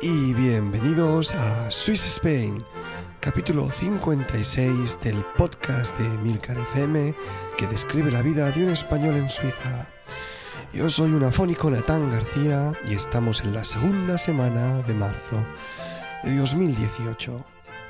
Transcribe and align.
Y 0.00 0.32
bienvenidos 0.34 1.34
a 1.34 1.72
Swiss 1.72 2.06
Spain, 2.06 2.62
capítulo 3.18 3.68
56 3.68 4.96
del 5.02 5.24
podcast 5.36 5.98
de 5.98 6.08
Milcar 6.18 6.56
FM 6.56 7.16
que 7.56 7.66
describe 7.66 8.12
la 8.12 8.22
vida 8.22 8.48
de 8.52 8.62
un 8.62 8.70
español 8.70 9.16
en 9.16 9.28
Suiza. 9.28 9.88
Yo 10.72 10.88
soy 10.88 11.10
un 11.10 11.24
afónico 11.24 11.68
Natán 11.68 12.12
García 12.12 12.72
y 12.88 12.94
estamos 12.94 13.40
en 13.40 13.54
la 13.54 13.64
segunda 13.64 14.18
semana 14.18 14.82
de 14.82 14.94
marzo 14.94 15.44
de 16.22 16.36
2018. 16.36 17.44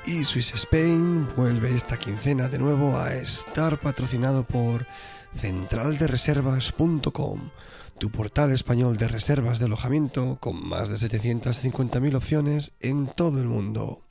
Y 0.07 0.23
Swiss 0.23 0.55
Spain 0.55 1.27
vuelve 1.37 1.75
esta 1.75 1.99
quincena 1.99 2.47
de 2.47 2.57
nuevo 2.57 2.97
a 2.97 3.13
estar 3.13 3.79
patrocinado 3.79 4.45
por 4.45 4.87
centraldereservas.com 5.35 7.51
tu 7.99 8.09
portal 8.11 8.51
español 8.51 8.95
de 8.95 9.09
reservas 9.09 9.59
de 9.59 9.65
alojamiento 9.65 10.37
con 10.39 10.65
más 10.65 10.87
de 10.87 10.95
750.000 10.95 12.15
opciones 12.15 12.71
en 12.79 13.07
todo 13.07 13.41
el 13.41 13.47
mundo. 13.47 14.01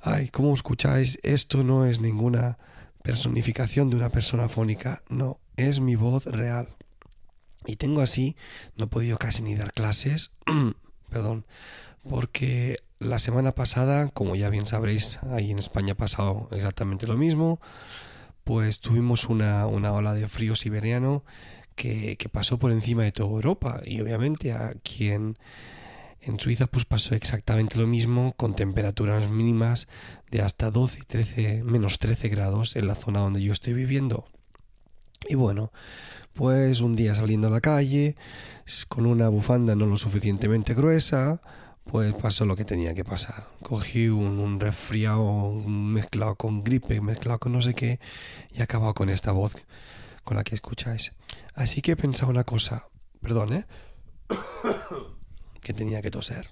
Ay, 0.00 0.28
como 0.28 0.52
escucháis, 0.52 1.20
esto 1.22 1.62
no 1.62 1.86
es 1.86 2.00
ninguna 2.00 2.58
personificación 3.04 3.90
de 3.90 3.96
una 3.96 4.10
persona 4.10 4.48
fónica, 4.48 5.02
no, 5.08 5.38
es 5.56 5.78
mi 5.78 5.94
voz 5.94 6.26
real. 6.26 6.68
Y 7.64 7.76
tengo 7.76 8.02
así, 8.02 8.36
no 8.76 8.86
he 8.86 8.88
podido 8.88 9.18
casi 9.18 9.42
ni 9.42 9.54
dar 9.54 9.72
clases, 9.72 10.32
perdón, 11.10 11.46
porque 12.02 12.78
la 12.98 13.20
semana 13.20 13.52
pasada, 13.52 14.08
como 14.08 14.34
ya 14.34 14.50
bien 14.50 14.66
sabréis, 14.66 15.20
ahí 15.22 15.52
en 15.52 15.60
España 15.60 15.92
ha 15.92 15.96
pasado 15.96 16.48
exactamente 16.50 17.06
lo 17.06 17.16
mismo, 17.16 17.60
pues 18.42 18.80
tuvimos 18.80 19.26
una, 19.28 19.66
una 19.68 19.92
ola 19.92 20.12
de 20.12 20.26
frío 20.26 20.56
siberiano 20.56 21.22
que, 21.74 22.16
pasó 22.32 22.58
por 22.58 22.72
encima 22.72 23.02
de 23.02 23.12
toda 23.12 23.30
Europa 23.30 23.80
y 23.84 24.00
obviamente 24.00 24.52
aquí 24.52 25.10
en, 25.10 25.38
en 26.20 26.38
Suiza 26.38 26.66
pues 26.66 26.84
pasó 26.84 27.14
exactamente 27.14 27.78
lo 27.78 27.86
mismo 27.86 28.34
con 28.36 28.54
temperaturas 28.54 29.28
mínimas 29.28 29.88
de 30.30 30.42
hasta 30.42 30.70
12 30.70 31.00
y 31.00 31.02
13, 31.02 31.64
menos 31.64 31.98
13 31.98 32.28
grados 32.28 32.76
en 32.76 32.86
la 32.86 32.94
zona 32.94 33.20
donde 33.20 33.42
yo 33.42 33.52
estoy 33.52 33.74
viviendo. 33.74 34.26
Y 35.28 35.36
bueno, 35.36 35.72
pues 36.32 36.80
un 36.80 36.96
día 36.96 37.14
saliendo 37.14 37.46
a 37.46 37.50
la 37.50 37.60
calle 37.60 38.16
con 38.88 39.06
una 39.06 39.28
bufanda 39.28 39.76
no 39.76 39.86
lo 39.86 39.96
suficientemente 39.96 40.74
gruesa, 40.74 41.40
pues 41.84 42.12
pasó 42.14 42.44
lo 42.46 42.56
que 42.56 42.64
tenía 42.64 42.94
que 42.94 43.04
pasar. 43.04 43.48
Cogí 43.62 44.08
un, 44.08 44.38
un 44.38 44.60
resfriado 44.60 45.52
mezclado 45.52 46.34
con 46.34 46.64
gripe, 46.64 47.00
mezclado 47.00 47.38
con 47.38 47.52
no 47.52 47.62
sé 47.62 47.74
qué 47.74 48.00
y 48.52 48.62
acabado 48.62 48.94
con 48.94 49.10
esta 49.10 49.32
voz 49.32 49.54
con 50.24 50.36
la 50.36 50.44
que 50.44 50.54
escucháis. 50.54 51.12
Así 51.54 51.80
que 51.82 51.92
he 51.92 51.96
pensado 51.96 52.30
una 52.30 52.44
cosa, 52.44 52.88
perdón, 53.20 53.52
¿eh? 53.52 53.66
que 55.60 55.72
tenía 55.72 56.02
que 56.02 56.10
toser. 56.10 56.50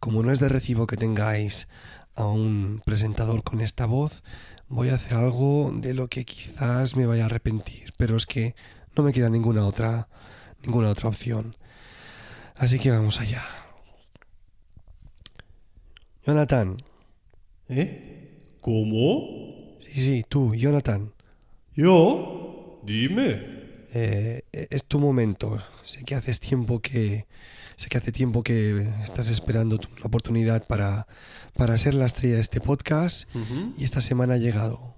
Como 0.00 0.22
no 0.22 0.32
es 0.32 0.40
de 0.40 0.48
recibo 0.48 0.86
que 0.86 0.96
tengáis 0.96 1.68
a 2.14 2.24
un 2.24 2.82
presentador 2.84 3.42
con 3.42 3.60
esta 3.60 3.86
voz, 3.86 4.22
voy 4.68 4.88
a 4.88 4.94
hacer 4.94 5.14
algo 5.14 5.72
de 5.74 5.94
lo 5.94 6.08
que 6.08 6.24
quizás 6.24 6.96
me 6.96 7.06
vaya 7.06 7.24
a 7.24 7.26
arrepentir, 7.26 7.92
pero 7.96 8.16
es 8.16 8.26
que 8.26 8.54
no 8.96 9.02
me 9.02 9.12
queda 9.12 9.28
ninguna 9.28 9.66
otra 9.66 10.08
ninguna 10.62 10.90
otra 10.90 11.08
opción. 11.08 11.56
Así 12.54 12.78
que 12.78 12.90
vamos 12.90 13.20
allá. 13.20 13.44
Jonathan. 16.24 16.82
¿Eh? 17.68 18.56
¿Cómo? 18.60 19.76
Sí, 19.80 20.00
sí, 20.00 20.24
tú, 20.28 20.54
Jonathan. 20.54 21.12
¿Yo? 21.76 22.80
Dime. 22.84 23.84
Eh, 23.92 24.42
es 24.52 24.84
tu 24.84 24.98
momento. 24.98 25.58
Sé 25.82 26.04
que 26.04 26.14
haces 26.14 26.40
tiempo 26.40 26.80
que 26.80 27.26
sé 27.76 27.90
que 27.90 27.98
hace 27.98 28.12
tiempo 28.12 28.42
que 28.42 28.88
estás 29.04 29.28
esperando 29.28 29.76
una 29.76 30.06
oportunidad 30.06 30.66
para, 30.66 31.06
para 31.54 31.76
ser 31.76 31.92
la 31.92 32.06
estrella 32.06 32.36
de 32.36 32.40
este 32.40 32.62
podcast 32.62 33.28
y 33.76 33.84
esta 33.84 34.00
semana 34.00 34.34
ha 34.34 34.38
llegado. 34.38 34.94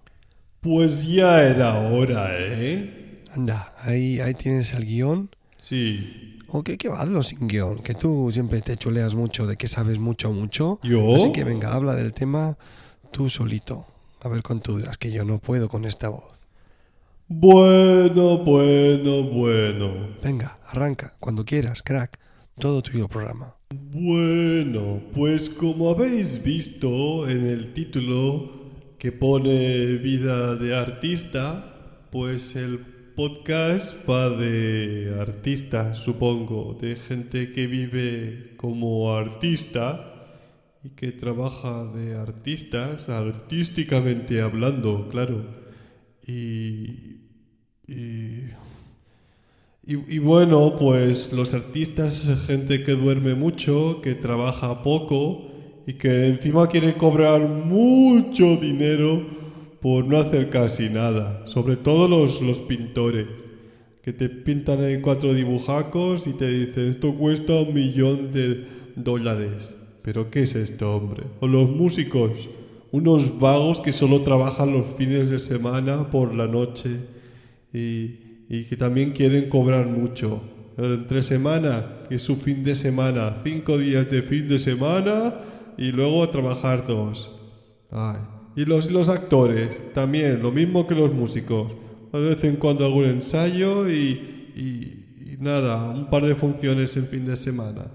Pues 0.60 1.04
ya 1.04 1.42
era 1.42 1.90
hora, 1.90 2.28
¿eh? 2.30 3.24
Anda, 3.32 3.74
ahí, 3.78 4.20
ahí 4.20 4.34
tienes 4.34 4.72
el 4.72 4.86
guion. 4.86 5.30
Sí. 5.58 6.38
¿O 6.46 6.62
qué, 6.62 6.78
qué 6.78 6.88
va? 6.88 7.00
Hazlo 7.00 7.24
sin 7.24 7.48
guion, 7.48 7.80
que 7.80 7.94
tú 7.94 8.30
siempre 8.32 8.60
te 8.60 8.76
chuleas 8.76 9.16
mucho 9.16 9.48
de 9.48 9.56
que 9.56 9.66
sabes 9.66 9.98
mucho, 9.98 10.32
mucho. 10.32 10.78
¿Yo? 10.84 11.16
Así 11.16 11.32
que 11.32 11.42
venga, 11.42 11.74
habla 11.74 11.96
del 11.96 12.14
tema 12.14 12.56
tú 13.10 13.28
solito. 13.28 13.84
A 14.20 14.28
ver 14.28 14.42
con 14.42 14.60
tú 14.60 14.78
dirás 14.78 14.96
que 14.96 15.10
yo 15.10 15.24
no 15.24 15.40
puedo 15.40 15.68
con 15.68 15.84
esta 15.84 16.08
voz. 16.08 16.38
Bueno, 17.30 18.38
bueno, 18.38 19.22
bueno. 19.22 20.16
Venga, 20.22 20.58
arranca, 20.64 21.12
cuando 21.20 21.44
quieras, 21.44 21.82
crack. 21.82 22.18
Todo 22.58 22.80
tuyo 22.80 23.02
el 23.02 23.10
programa. 23.10 23.54
Bueno, 23.70 25.02
pues 25.14 25.50
como 25.50 25.90
habéis 25.90 26.42
visto 26.42 27.28
en 27.28 27.46
el 27.46 27.74
título 27.74 28.50
que 28.98 29.12
pone 29.12 29.96
vida 29.96 30.56
de 30.56 30.74
artista, 30.74 32.06
pues 32.10 32.56
el 32.56 32.78
podcast 33.14 33.94
va 34.08 34.30
de 34.30 35.14
artistas, 35.20 35.98
supongo, 35.98 36.78
de 36.80 36.96
gente 36.96 37.52
que 37.52 37.66
vive 37.66 38.54
como 38.56 39.14
artista 39.14 40.14
y 40.82 40.88
que 40.90 41.12
trabaja 41.12 41.84
de 41.84 42.16
artistas, 42.16 43.10
artísticamente 43.10 44.40
hablando, 44.40 45.10
claro. 45.10 45.67
Y, 46.28 47.22
y, 47.86 48.50
y, 49.86 50.18
bueno, 50.18 50.76
pues 50.78 51.32
los 51.32 51.54
artistas 51.54 52.30
gente 52.46 52.84
que 52.84 52.92
duerme 52.92 53.34
mucho, 53.34 54.00
que 54.02 54.14
trabaja 54.14 54.82
poco 54.82 55.48
y 55.86 55.94
que 55.94 56.26
encima 56.26 56.68
quiere 56.68 56.94
cobrar 56.94 57.40
mucho 57.48 58.56
dinero 58.56 59.26
por 59.80 60.04
no 60.04 60.18
hacer 60.18 60.50
casi 60.50 60.90
nada. 60.90 61.46
Sobre 61.46 61.76
todo 61.76 62.06
los, 62.06 62.42
los 62.42 62.60
pintores, 62.60 63.26
que 64.02 64.12
te 64.12 64.28
pintan 64.28 64.84
ahí 64.84 65.00
cuatro 65.00 65.32
dibujacos 65.32 66.26
y 66.26 66.34
te 66.34 66.46
dicen 66.50 66.90
esto 66.90 67.14
cuesta 67.14 67.54
un 67.54 67.72
millón 67.72 68.32
de 68.32 68.66
dólares. 68.96 69.74
Pero 70.02 70.30
¿qué 70.30 70.42
es 70.42 70.54
esto, 70.54 70.94
hombre? 70.94 71.24
O 71.40 71.46
los 71.46 71.70
músicos, 71.70 72.50
unos 72.91 73.38
vagos 73.38 73.81
que 73.81 73.93
solo 73.93 74.22
trabajan 74.22 74.72
los 74.72 74.87
fines 74.97 75.31
de 75.31 75.38
semana 75.38 76.10
por 76.10 76.34
la 76.34 76.47
noche 76.47 76.91
y, 77.73 78.46
y 78.49 78.64
que 78.64 78.76
también 78.76 79.12
quieren 79.12 79.49
cobrar 79.49 79.87
mucho. 79.87 80.43
Entre 80.76 81.23
semana, 81.23 82.05
que 82.08 82.14
es 82.14 82.23
su 82.23 82.37
fin 82.37 82.62
de 82.62 82.76
semana, 82.76 83.38
cinco 83.43 83.79
días 83.79 84.08
de 84.11 84.23
fin 84.23 84.49
de 84.49 84.58
semana 84.58 85.35
y 85.76 85.93
luego 85.93 86.29
trabajar 86.29 86.87
dos. 86.87 87.31
Ay. 87.90 88.19
Y 88.56 88.64
los, 88.64 88.91
los 88.91 89.08
actores, 89.08 89.84
también, 89.93 90.43
lo 90.43 90.50
mismo 90.50 90.87
que 90.87 90.94
los 90.94 91.12
músicos. 91.12 91.75
De 92.12 92.31
vez 92.31 92.43
en 92.44 92.56
cuando 92.56 92.84
algún 92.84 93.05
ensayo 93.05 93.88
y, 93.88 94.52
y, 94.56 95.34
y 95.34 95.37
nada, 95.38 95.88
un 95.91 96.11
par 96.11 96.25
de 96.25 96.34
funciones 96.34 96.96
el 96.96 97.05
fin 97.06 97.26
de 97.26 97.37
semana. 97.37 97.93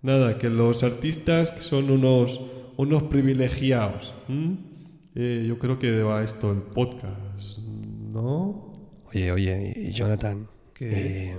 Nada, 0.00 0.38
que 0.38 0.48
los 0.48 0.82
artistas 0.82 1.52
que 1.52 1.60
son 1.60 1.90
unos, 1.90 2.40
unos 2.76 3.04
privilegiados. 3.04 4.14
Eh, 5.14 5.44
yo 5.46 5.58
creo 5.58 5.78
que 5.78 6.02
va 6.02 6.22
esto 6.24 6.50
el 6.52 6.62
podcast, 6.62 7.58
¿no? 7.58 8.72
Oye, 9.12 9.30
oye, 9.32 9.90
Jonathan, 9.92 10.48
eh, 10.80 11.36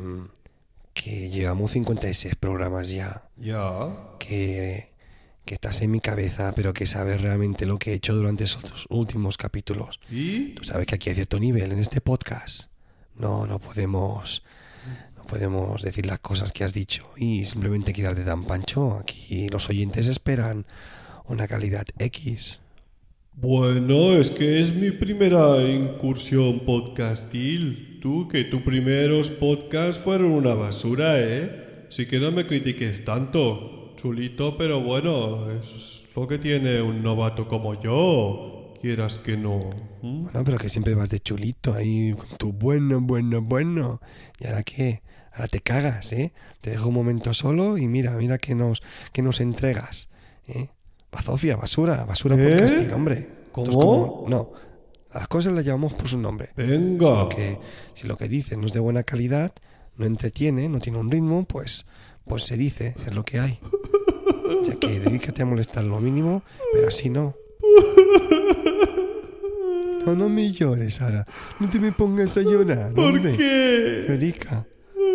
que 0.93 1.29
llevamos 1.29 1.71
56 1.71 2.35
programas 2.35 2.89
ya, 2.91 3.27
Ya. 3.37 4.15
que, 4.19 4.89
que 5.43 5.55
estás 5.55 5.81
en 5.81 5.89
mi 5.91 5.99
cabeza, 5.99 6.53
pero 6.55 6.71
que 6.73 6.85
sabes 6.85 7.19
realmente 7.19 7.65
lo 7.65 7.79
que 7.79 7.91
he 7.91 7.93
hecho 7.95 8.13
durante 8.13 8.43
esos 8.43 8.85
últimos 8.89 9.37
capítulos. 9.37 9.99
¿Y? 10.11 10.53
Tú 10.53 10.63
sabes 10.63 10.85
que 10.85 10.95
aquí 10.95 11.09
hay 11.09 11.15
cierto 11.15 11.39
nivel 11.39 11.71
en 11.71 11.79
este 11.79 11.99
podcast. 11.99 12.65
No, 13.15 13.45
no 13.47 13.59
podemos, 13.59 14.43
no 15.17 15.23
podemos 15.25 15.81
decir 15.81 16.05
las 16.05 16.19
cosas 16.19 16.51
que 16.51 16.63
has 16.63 16.73
dicho 16.73 17.05
y 17.17 17.45
simplemente 17.45 17.91
quedarte 17.91 18.23
tan 18.23 18.45
pancho. 18.45 18.97
Aquí 18.99 19.49
los 19.49 19.67
oyentes 19.69 20.07
esperan 20.07 20.65
una 21.25 21.47
calidad 21.47 21.85
X. 21.97 22.61
Bueno, 23.35 24.13
es 24.13 24.29
que 24.29 24.61
es 24.61 24.75
mi 24.75 24.91
primera 24.91 25.61
incursión 25.63 26.61
podcastil. 26.65 27.99
Tú, 28.01 28.27
que 28.27 28.43
tus 28.43 28.61
primeros 28.61 29.31
podcasts 29.31 29.99
fueron 29.99 30.31
una 30.31 30.53
basura, 30.53 31.19
¿eh? 31.19 31.85
Así 31.87 32.05
que 32.05 32.19
no 32.19 32.31
me 32.31 32.45
critiques 32.45 33.03
tanto. 33.03 33.95
Chulito, 33.95 34.57
pero 34.57 34.81
bueno, 34.81 35.49
es 35.51 36.05
lo 36.15 36.27
que 36.27 36.37
tiene 36.37 36.81
un 36.81 37.01
novato 37.01 37.47
como 37.47 37.81
yo. 37.81 38.73
Quieras 38.81 39.17
que 39.17 39.37
no. 39.37 39.59
¿Mm? 40.01 40.23
Bueno, 40.23 40.43
pero 40.43 40.57
que 40.57 40.69
siempre 40.69 40.93
vas 40.93 41.09
de 41.09 41.19
chulito 41.19 41.73
ahí 41.73 42.13
con 42.13 42.37
tu 42.37 42.51
bueno, 42.51 43.01
bueno, 43.01 43.41
bueno. 43.41 44.01
¿Y 44.39 44.47
ahora 44.47 44.63
qué? 44.63 45.01
Ahora 45.31 45.47
te 45.47 45.61
cagas, 45.61 46.13
¿eh? 46.13 46.33
Te 46.61 46.69
dejo 46.69 46.89
un 46.89 46.95
momento 46.95 47.33
solo 47.33 47.77
y 47.77 47.87
mira, 47.87 48.11
mira 48.17 48.37
que 48.37 48.53
nos, 48.53 48.83
que 49.11 49.23
nos 49.23 49.41
entregas, 49.41 50.09
¿eh? 50.47 50.69
Bazofia, 51.13 51.55
basura, 51.55 52.05
basura 52.05 52.35
¿Eh? 52.35 52.49
podcastil, 52.49 52.91
hombre. 52.93 53.29
¿Cómo? 53.51 54.25
No, 54.27 54.51
las 55.13 55.27
cosas 55.27 55.53
las 55.53 55.63
llamamos 55.63 55.93
por 55.93 56.07
su 56.07 56.17
nombre. 56.17 56.49
Venga. 56.57 57.29
Que 57.29 57.59
si 57.93 58.07
lo 58.07 58.17
que 58.17 58.27
dice 58.27 58.57
no 58.57 58.65
es 58.65 58.73
de 58.73 58.79
buena 58.79 59.03
calidad, 59.03 59.53
no 59.97 60.05
entretiene, 60.05 60.67
no 60.69 60.79
tiene 60.79 60.97
un 60.97 61.11
ritmo, 61.11 61.45
pues, 61.45 61.85
pues 62.25 62.43
se 62.43 62.57
dice, 62.57 62.95
es 62.99 63.13
lo 63.13 63.23
que 63.23 63.39
hay. 63.39 63.59
Sea 64.63 64.75
que 64.75 64.99
dedícate 64.99 65.43
a 65.43 65.45
molestar 65.45 65.83
lo 65.83 65.99
mínimo, 65.99 66.41
pero 66.73 66.87
así 66.87 67.09
no. 67.09 67.35
No, 70.05 70.15
no 70.15 70.27
me 70.27 70.51
llores, 70.51 70.95
Sara. 70.95 71.25
No 71.59 71.69
te 71.69 71.79
me 71.79 71.91
pongas 71.91 72.35
a 72.37 72.41
llorar. 72.41 72.93
¿Por 72.93 73.05
hombre. 73.05 73.37
qué? 73.37 74.05
Erica. 74.09 74.65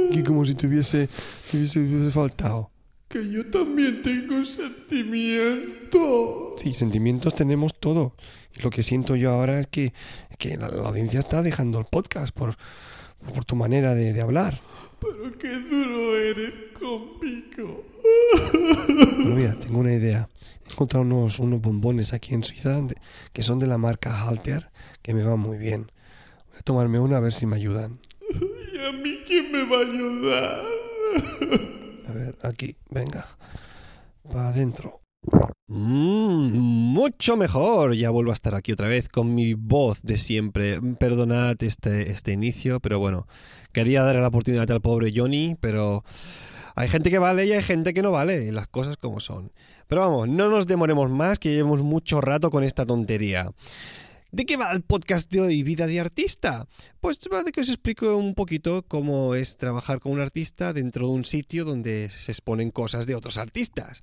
Aquí 0.09 0.23
como 0.23 0.45
si 0.47 0.55
hubiese, 0.67 1.09
hubiese 1.53 2.11
faltado. 2.11 2.71
Que 3.09 3.31
yo 3.31 3.47
también 3.51 4.03
tengo 4.03 4.45
sentimientos. 4.45 6.61
Sí, 6.61 6.75
sentimientos 6.75 7.35
tenemos 7.35 7.75
todo. 7.79 8.15
Y 8.57 8.61
lo 8.63 8.69
que 8.71 8.83
siento 8.83 9.15
yo 9.17 9.31
ahora 9.31 9.61
es 9.61 9.67
que, 9.69 9.93
que 10.39 10.57
la, 10.59 10.69
la 10.69 10.89
audiencia 10.89 11.21
está 11.21 11.43
dejando 11.43 11.79
el 11.79 11.87
podcast 11.87 12.35
por, 12.35 12.57
por 13.35 13.45
tu 13.45 13.57
manera 13.57 13.95
de, 13.95 14.13
de 14.13 14.21
hablar. 14.21 14.61
Pero 15.01 15.39
qué 15.39 15.49
duro 15.59 16.17
eres 16.19 16.53
conmigo. 16.79 17.85
Bueno, 18.93 19.35
mira, 19.35 19.59
tengo 19.59 19.79
una 19.79 19.95
idea. 19.95 20.29
He 20.69 20.73
encontrado 20.73 21.05
unos, 21.07 21.39
unos 21.39 21.63
bombones 21.63 22.13
aquí 22.13 22.35
en 22.35 22.45
Suiza 22.45 22.83
de- 22.83 22.97
que 23.33 23.43
son 23.43 23.59
de 23.59 23.67
la 23.67 23.79
marca 23.79 24.23
Halter, 24.27 24.69
que 25.03 25.15
me 25.15 25.23
van 25.23 25.39
muy 25.41 25.57
bien. 25.57 25.91
Voy 26.51 26.59
a 26.59 26.63
tomarme 26.63 26.99
una 27.01 27.17
a 27.17 27.21
ver 27.21 27.33
si 27.33 27.47
me 27.47 27.57
ayudan. 27.57 27.99
¿Y 28.75 28.79
a 28.85 28.93
mí 28.93 29.21
quién 29.27 29.51
me 29.51 29.63
va 29.65 29.79
a 29.79 29.81
ayudar? 29.81 30.65
A 32.09 32.13
ver, 32.13 32.39
aquí, 32.43 32.77
venga. 32.89 33.27
Para 34.23 34.49
adentro. 34.49 35.03
Mm, 35.67 36.57
mucho 36.57 37.37
mejor. 37.37 37.95
Ya 37.95 38.09
vuelvo 38.09 38.31
a 38.31 38.35
estar 38.35 38.55
aquí 38.55 38.73
otra 38.73 38.89
vez 38.89 39.11
con 39.11 39.35
mi 39.35 39.53
voz 39.53 40.01
de 40.03 40.17
siempre. 40.17 40.81
Perdonad 40.99 41.63
este, 41.63 42.11
este 42.11 42.33
inicio, 42.33 42.81
pero 42.81 42.99
bueno, 42.99 43.27
quería 43.73 44.03
darle 44.03 44.23
la 44.23 44.29
oportunidad 44.29 44.71
al 44.71 44.81
pobre 44.81 45.13
Johnny, 45.15 45.57
pero 45.61 46.03
hay 46.75 46.89
gente 46.89 47.11
que 47.11 47.19
vale 47.19 47.45
y 47.45 47.53
hay 47.53 47.63
gente 47.63 47.93
que 47.93 48.03
no 48.03 48.13
vale, 48.13 48.53
las 48.53 48.69
cosas 48.69 48.97
como 48.97 49.21
son. 49.21 49.53
Pero 49.87 50.01
vamos, 50.01 50.29
no 50.29 50.49
nos 50.49 50.67
demoremos 50.67 51.11
más, 51.11 51.39
que 51.39 51.51
llevemos 51.51 51.83
mucho 51.83 52.23
rato 52.23 52.51
con 52.51 52.65
esta 52.65 52.87
tontería. 52.87 53.53
¿De 54.31 54.45
qué 54.45 54.59
va 54.59 54.71
el 54.73 54.83
podcast 54.83 55.33
de 55.33 55.41
hoy, 55.41 55.63
Vida 55.63 55.87
de 55.87 56.01
Artista? 56.01 56.69
Pues 57.01 57.19
de 57.19 57.51
que 57.51 57.63
os 57.63 57.69
explico 57.71 58.15
un 58.15 58.35
poquito 58.35 58.85
cómo 58.87 59.35
es 59.35 59.57
trabajar 59.57 60.01
con 60.01 60.13
un 60.13 60.21
artista 60.21 60.75
dentro 60.75 61.07
de 61.07 61.15
un 61.15 61.25
sitio 61.25 61.65
donde 61.65 62.11
se 62.11 62.33
exponen 62.33 62.71
cosas 62.71 63.07
de 63.07 63.15
otros 63.15 63.39
artistas. 63.39 64.03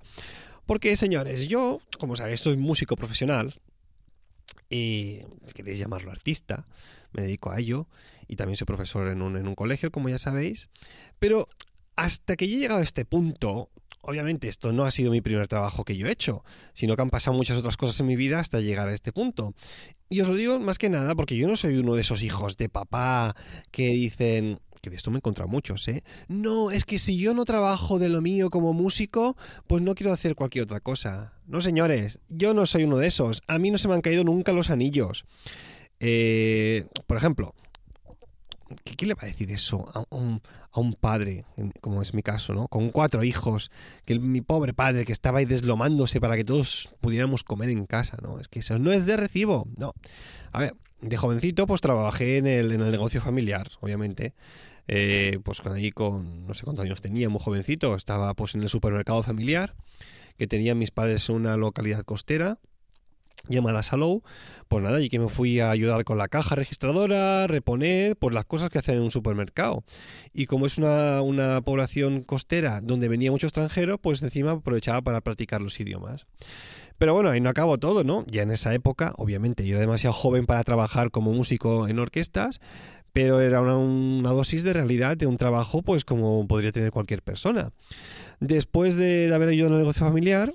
Porque, 0.66 0.98
señores, 0.98 1.48
yo, 1.48 1.80
como 2.00 2.16
sabéis, 2.16 2.40
soy 2.40 2.58
músico 2.58 2.96
profesional 2.96 3.62
y 4.68 5.20
queréis 5.54 5.78
llamarlo 5.78 6.10
artista, 6.10 6.66
me 7.12 7.22
dedico 7.22 7.52
a 7.52 7.60
ello 7.60 7.88
y 8.28 8.36
también 8.36 8.58
soy 8.58 8.66
profesor 8.66 9.10
en 9.10 9.22
un, 9.22 9.38
en 9.38 9.48
un 9.48 9.54
colegio, 9.54 9.92
como 9.92 10.10
ya 10.10 10.18
sabéis. 10.18 10.70
Pero 11.20 11.48
hasta 11.96 12.36
que 12.36 12.48
yo 12.48 12.58
he 12.58 12.62
llegado 12.62 12.80
a 12.80 12.84
este 12.84 13.06
punto, 13.06 13.70
obviamente 14.06 14.48
esto 14.48 14.72
no 14.72 14.86
ha 14.86 14.92
sido 14.92 15.12
mi 15.12 15.22
primer 15.22 15.48
trabajo 15.48 15.84
que 15.84 15.98
yo 15.98 16.08
he 16.08 16.12
hecho, 16.12 16.44
sino 16.74 16.96
que 16.96 17.02
han 17.02 17.10
pasado 17.10 17.36
muchas 17.36 17.58
otras 17.58 17.78
cosas 17.78 18.00
en 18.00 18.08
mi 18.08 18.16
vida 18.16 18.40
hasta 18.40 18.62
llegar 18.62 18.88
a 18.90 18.94
este 18.94 19.12
punto. 19.12 19.54
Y 20.10 20.22
os 20.22 20.28
lo 20.28 20.36
digo 20.36 20.60
más 20.60 20.78
que 20.78 20.90
nada 20.90 21.16
porque 21.16 21.36
yo 21.36 21.48
no 21.48 21.58
soy 21.58 21.78
uno 21.78 21.96
de 21.96 22.02
esos 22.02 22.22
hijos 22.22 22.58
de 22.58 22.70
papá 22.70 23.36
que 23.72 23.90
dicen, 23.90 24.60
que 24.82 24.90
de 24.92 24.96
esto 24.98 25.10
me 25.10 25.18
he 25.18 25.20
encontrado 25.20 25.50
muchos, 25.50 25.88
¿eh? 25.88 26.04
No, 26.28 26.70
es 26.70 26.86
que 26.86 27.00
si 27.00 27.18
yo 27.18 27.34
no 27.34 27.44
trabajo 27.46 27.98
de 27.98 28.10
lo 28.10 28.22
mío 28.22 28.50
como 28.50 28.74
músico, 28.74 29.36
pues 29.68 29.82
no 29.82 29.96
quiero 29.96 30.14
hacer 30.14 30.36
cualquier 30.36 30.66
otra 30.66 30.80
cosa. 30.80 31.34
No, 31.48 31.62
señores, 31.62 32.20
yo 32.30 32.54
no 32.54 32.66
soy 32.68 32.84
uno 32.84 32.98
de 32.98 33.08
esos. 33.08 33.42
A 33.48 33.58
mí 33.58 33.72
no 33.72 33.78
se 33.80 33.88
me 33.88 33.96
han 33.96 34.02
caído 34.02 34.24
nunca 34.24 34.52
los 34.54 34.70
anillos. 34.70 35.26
Eh, 36.00 36.86
por 37.08 37.18
ejemplo, 37.18 37.56
¿qué, 38.84 39.06
le 39.06 39.14
va 39.14 39.24
a 39.24 39.28
decir 39.28 39.52
eso 39.52 39.90
a 39.94 40.04
un, 40.16 40.42
a 40.72 40.80
un 40.80 40.94
padre, 40.94 41.46
como 41.82 42.02
es 42.02 42.14
mi 42.14 42.22
caso, 42.22 42.54
¿no? 42.54 42.68
Con 42.68 42.90
cuatro 42.90 43.24
hijos, 43.24 43.72
que 44.06 44.14
el- 44.14 44.20
mi 44.20 44.42
pobre 44.42 44.74
padre 44.74 45.06
que 45.06 45.12
estaba 45.14 45.40
ahí 45.40 45.46
deslomándose 45.46 46.20
para 46.20 46.36
que 46.36 46.44
todos 46.44 46.90
pudiéramos 47.02 47.44
comer 47.44 47.70
en 47.70 47.86
casa, 47.86 48.18
¿no? 48.22 48.40
Es 48.40 48.48
que 48.48 48.60
eso 48.60 48.78
no 48.80 48.92
es 48.92 49.06
de 49.06 49.18
recibo, 49.18 49.68
no. 49.78 49.94
A 50.52 50.60
ver, 50.60 50.76
de 51.02 51.18
jovencito 51.18 51.68
pues 51.68 51.82
trabajé 51.82 52.38
en 52.38 52.48
el, 52.48 52.72
en 52.72 52.82
el 52.82 52.92
negocio 52.92 53.22
familiar, 53.22 53.70
obviamente. 53.82 54.34
Eh, 54.88 55.40
pues 55.44 55.62
con 55.62 55.74
ahí 55.74 55.92
con, 55.92 56.46
no 56.46 56.54
sé 56.54 56.64
cuántos 56.64 56.86
años 56.86 57.02
tenía, 57.02 57.28
muy 57.28 57.42
jovencito, 57.42 57.96
estaba 57.96 58.34
pues 58.36 58.54
en 58.54 58.62
el 58.62 58.70
supermercado 58.70 59.24
familiar, 59.24 59.74
que 60.38 60.46
tenían 60.48 60.78
mis 60.78 60.92
padres 60.92 61.28
en 61.30 61.36
una 61.36 61.58
localidad 61.58 62.04
costera 62.04 62.60
llamada 63.48 63.84
Salou, 63.84 64.24
pues 64.68 64.84
nada, 64.84 65.02
y 65.02 65.10
que 65.10 65.20
me 65.20 65.30
fui 65.30 65.60
a 65.60 65.70
ayudar 65.70 66.04
con 66.04 66.18
la 66.18 66.28
caja 66.28 66.56
registradora, 66.56 67.48
reponer, 67.48 68.16
pues 68.18 68.34
las 68.34 68.46
cosas 68.46 68.70
que 68.70 68.80
hacen 68.80 68.98
en 68.98 69.04
un 69.04 69.12
supermercado. 69.12 69.84
Y 70.34 70.46
como 70.46 70.66
es 70.66 70.78
una, 70.78 71.22
una 71.22 71.62
población 71.62 72.24
costera 72.24 72.82
donde 72.82 73.08
venía 73.08 73.32
mucho 73.32 73.48
extranjero, 73.48 73.98
pues 73.98 74.22
encima 74.22 74.52
aprovechaba 74.52 75.02
para 75.02 75.22
practicar 75.22 75.62
los 75.62 75.80
idiomas. 75.80 76.26
Pero 76.98 77.14
bueno, 77.14 77.30
ahí 77.30 77.42
no 77.42 77.50
acabó 77.50 77.78
todo, 77.78 78.04
¿no? 78.04 78.26
Ya 78.28 78.44
en 78.44 78.52
esa 78.52 78.74
época, 78.74 79.14
obviamente, 79.18 79.66
yo 79.66 79.74
era 79.74 79.82
demasiado 79.82 80.14
joven 80.14 80.46
para 80.46 80.64
trabajar 80.64 81.12
como 81.12 81.34
músico 81.34 81.88
en 81.88 82.00
orquestas, 82.00 82.62
pero 83.12 83.42
era 83.42 83.62
una, 83.62 83.78
una 83.78 84.30
dosis 84.32 84.64
de 84.64 84.74
realidad 84.74 85.18
de 85.18 85.28
un 85.28 85.38
trabajo, 85.38 85.82
pues 85.82 86.06
como 86.06 86.48
podría 86.48 86.72
tener 86.72 86.92
cualquier 86.92 87.22
persona. 87.22 87.72
Después 88.40 88.96
de, 88.96 89.28
de 89.28 89.36
haber 89.36 89.50
ayudado 89.50 89.70
en 89.70 89.74
el 89.76 89.80
negocio 89.80 90.06
familiar, 90.06 90.54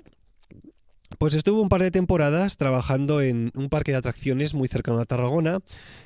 pues 1.21 1.35
estuve 1.35 1.61
un 1.61 1.69
par 1.69 1.83
de 1.83 1.91
temporadas 1.91 2.57
trabajando 2.57 3.21
en 3.21 3.51
un 3.53 3.69
parque 3.69 3.91
de 3.91 3.99
atracciones 3.99 4.55
muy 4.55 4.67
cercano 4.67 4.97
a 4.97 5.05
Tarragona 5.05 5.59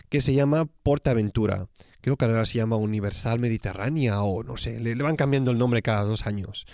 que 0.10 0.20
se 0.20 0.34
llama 0.34 0.68
Portaventura. 0.84 1.70
Creo 2.02 2.18
que 2.18 2.26
ahora 2.26 2.46
se 2.46 2.58
llama 2.58 2.76
Universal 2.76 3.40
Mediterránea 3.40 4.22
o 4.24 4.44
no 4.44 4.58
sé, 4.58 4.78
le, 4.78 4.94
van 4.96 5.16
cambiando 5.16 5.52
el 5.52 5.58
nombre 5.58 5.82
cada 5.82 6.04
dos 6.04 6.28
años. 6.28 6.68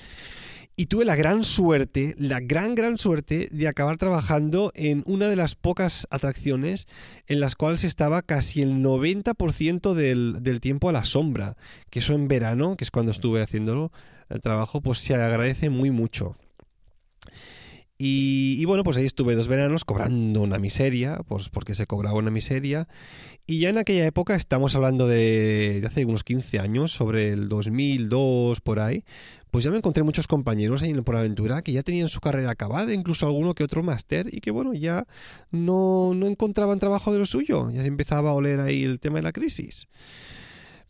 Y 0.76 0.88
tuve 0.88 1.06
la 1.06 1.16
gran 1.16 1.44
suerte, 1.44 2.16
la 2.18 2.40
gran, 2.40 2.74
gran 2.74 2.98
suerte 2.98 3.48
de 3.52 3.68
acabar 3.68 4.00
trabajando 4.00 4.72
en 4.74 5.04
una 5.06 5.28
de 5.28 5.36
las 5.36 5.54
pocas 5.54 6.08
atracciones 6.10 6.88
en 7.28 7.42
las 7.42 7.54
cuales 7.54 7.84
estaba 7.84 8.24
casi 8.24 8.64
el 8.64 8.82
90% 8.84 9.94
del, 9.94 10.42
del 10.42 10.62
tiempo 10.62 10.90
a 10.90 10.94
la 10.94 11.04
sombra. 11.04 11.58
Que 11.92 12.00
eso 12.00 12.16
en 12.16 12.28
verano, 12.28 12.76
que 12.76 12.86
es 12.86 12.90
cuando 12.90 13.12
estuve 13.12 13.44
haciéndolo, 13.44 13.92
el 14.30 14.42
trabajo, 14.42 14.82
pues 14.82 14.98
se 14.98 15.14
agradece 15.14 15.70
muy 15.70 15.92
mucho. 15.92 16.38
Y, 18.04 18.56
y, 18.60 18.66
bueno, 18.66 18.84
pues 18.84 18.98
ahí 18.98 19.06
estuve 19.06 19.36
dos 19.36 19.48
veranos 19.48 19.86
cobrando 19.86 20.42
una 20.42 20.58
miseria, 20.58 21.20
pues 21.28 21.50
porque 21.50 21.76
se 21.76 21.86
cobraba 21.86 22.18
una 22.18 22.32
miseria. 22.32 22.88
Y 23.46 23.60
ya 23.60 23.70
en 23.70 23.78
aquella 23.78 24.08
época, 24.08 24.34
estamos 24.34 24.74
hablando 24.74 25.06
de, 25.06 25.82
de, 25.82 25.86
hace 25.86 26.06
unos 26.06 26.24
15 26.24 26.58
años, 26.58 26.92
sobre 26.92 27.30
el 27.30 27.48
2002 27.48 28.60
por 28.62 28.80
ahí, 28.80 29.04
pues 29.52 29.64
ya 29.64 29.70
me 29.70 29.78
encontré 29.78 30.02
muchos 30.02 30.26
compañeros 30.26 30.82
ahí 30.82 30.90
en 30.90 31.04
Por 31.04 31.16
Aventura 31.16 31.62
que 31.62 31.74
ya 31.74 31.84
tenían 31.84 32.10
su 32.10 32.22
carrera 32.22 32.50
acabada, 32.50 32.92
incluso 32.92 33.28
alguno 33.28 33.54
que 33.54 33.64
otro 33.64 33.84
máster, 33.84 34.34
y 34.34 34.40
que 34.40 34.50
bueno, 34.50 34.74
ya 34.74 35.06
no, 35.52 36.16
no 36.16 36.26
encontraban 36.26 36.80
trabajo 36.80 37.14
de 37.14 37.20
lo 37.20 37.28
suyo, 37.28 37.70
ya 37.70 37.82
se 37.82 37.88
empezaba 37.88 38.32
a 38.32 38.34
oler 38.34 38.62
ahí 38.62 38.84
el 38.84 39.00
tema 39.00 39.18
de 39.18 39.24
la 39.24 39.32
crisis. 39.32 39.88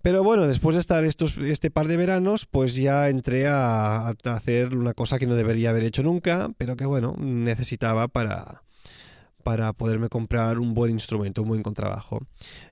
Pero 0.02 0.24
bueno, 0.24 0.48
después 0.48 0.76
de 0.76 0.80
estar 0.80 1.04
estos, 1.04 1.38
este 1.38 1.70
par 1.70 1.88
de 1.88 1.98
veranos, 1.98 2.48
pues 2.48 2.76
ya 2.76 3.10
entré 3.10 3.48
a, 3.48 4.10
hacer 4.10 4.76
una 4.76 4.94
cosa 4.94 5.20
que 5.20 5.28
no 5.28 5.36
debería 5.36 5.70
haber 5.70 5.84
hecho 5.84 6.02
nunca, 6.02 6.50
pero 6.58 6.76
que 6.76 6.86
bueno, 6.86 7.16
necesitaba 7.20 8.08
para, 8.08 8.64
para 9.44 9.74
poderme 9.74 10.10
comprar 10.10 10.58
un 10.58 10.74
buen 10.74 10.92
instrumento, 10.92 11.44
un 11.44 11.50
buen 11.50 11.64
contrabajo. 11.64 12.20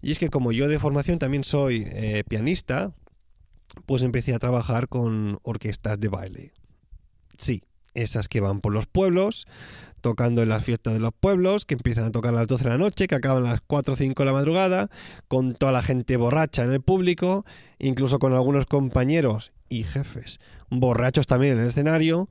Y 0.01 0.11
es 0.11 0.19
que 0.19 0.29
como 0.29 0.51
yo 0.51 0.67
de 0.67 0.79
formación 0.79 1.19
también 1.19 1.43
soy 1.43 1.87
eh, 1.91 2.23
pianista, 2.27 2.93
pues 3.85 4.01
empecé 4.01 4.33
a 4.33 4.39
trabajar 4.39 4.87
con 4.87 5.39
orquestas 5.43 5.99
de 5.99 6.07
baile. 6.07 6.53
Sí, 7.37 7.63
esas 8.01 8.27
que 8.27 8.41
van 8.41 8.61
por 8.61 8.73
los 8.73 8.87
pueblos, 8.87 9.47
tocando 10.01 10.41
en 10.41 10.49
las 10.49 10.63
fiestas 10.63 10.93
de 10.93 10.99
los 10.99 11.11
pueblos, 11.13 11.65
que 11.65 11.75
empiezan 11.75 12.05
a 12.05 12.11
tocar 12.11 12.33
a 12.33 12.37
las 12.37 12.47
12 12.47 12.63
de 12.63 12.69
la 12.69 12.77
noche, 12.77 13.07
que 13.07 13.15
acaban 13.15 13.45
a 13.45 13.51
las 13.51 13.61
4 13.65 13.93
o 13.93 13.97
5 13.97 14.23
de 14.23 14.25
la 14.25 14.33
madrugada, 14.33 14.89
con 15.27 15.55
toda 15.55 15.71
la 15.71 15.81
gente 15.81 16.17
borracha 16.17 16.63
en 16.63 16.71
el 16.71 16.81
público, 16.81 17.45
incluso 17.79 18.19
con 18.19 18.33
algunos 18.33 18.65
compañeros 18.65 19.51
y 19.67 19.83
jefes 19.83 20.39
borrachos 20.69 21.27
también 21.27 21.53
en 21.53 21.59
el 21.59 21.67
escenario 21.67 22.29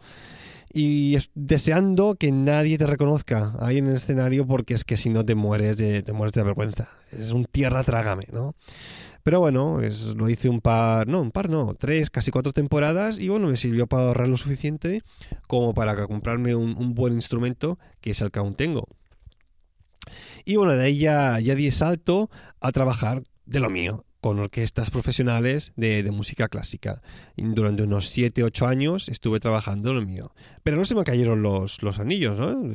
y 0.73 1.17
deseando 1.35 2.17
que 2.17 2.31
nadie 2.31 2.77
te 2.79 2.87
reconozca 2.87 3.55
ahí 3.59 3.79
en 3.79 3.87
el 3.87 3.97
escenario 3.97 4.47
porque 4.47 4.75
es 4.75 4.85
que 4.85 4.97
si 4.97 5.09
no 5.11 5.25
te 5.25 5.35
mueres 5.35 5.79
de, 5.79 6.03
te 6.03 6.13
mueres 6.13 6.35
de 6.35 6.43
vergüenza. 6.43 6.91
Es 7.11 7.31
un 7.33 7.47
tierra 7.47 7.85
trágame, 7.85 8.25
¿no? 8.33 8.55
Pero 9.29 9.41
bueno, 9.41 9.83
es, 9.83 10.15
lo 10.15 10.31
hice 10.31 10.49
un 10.49 10.63
par, 10.63 11.07
no, 11.07 11.21
un 11.21 11.33
par 11.33 11.51
no, 11.51 11.75
tres, 11.75 12.09
casi 12.09 12.31
cuatro 12.31 12.55
temporadas 12.55 13.19
y 13.19 13.29
bueno, 13.29 13.49
me 13.49 13.59
sirvió 13.59 13.87
para 13.87 14.05
ahorrar 14.05 14.27
lo 14.27 14.39
suficiente 14.39 15.03
como 15.47 15.75
para 15.75 16.07
comprarme 16.07 16.55
un, 16.55 16.95
buen 16.95 17.13
instrumento 17.13 17.79
que 18.01 18.13
es 18.13 18.23
el 18.23 18.31
que 18.31 18.39
aún 18.39 18.55
tengo. 18.55 18.89
Y 20.47 20.57
bueno, 20.57 20.77
de 20.77 20.83
ahí 20.83 20.97
ya, 20.97 21.39
ya 21.41 21.55
di 21.55 21.71
salto 21.71 22.31
a 22.59 22.73
trabajar 22.73 23.23
de 23.45 23.61
lo 23.61 23.69
mío, 23.69 24.07
con 24.21 24.39
orquestas 24.39 24.91
profesionales 24.91 25.73
de, 25.77 26.09
música 26.11 26.49
clásica. 26.49 27.03
durante 27.37 27.83
unos 27.83 28.17
7-8 28.17 28.67
años 28.67 29.09
estuve 29.09 29.41
trabajando 29.41 29.95
lo 29.95 30.03
mío. 30.03 30.33
Pero 30.63 30.77
no 30.77 30.85
se 30.85 30.95
me 30.95 31.05
cayeron 31.05 31.43
los, 31.43 31.83
los 31.83 31.99
anillos, 31.99 32.39
¿no? 32.39 32.73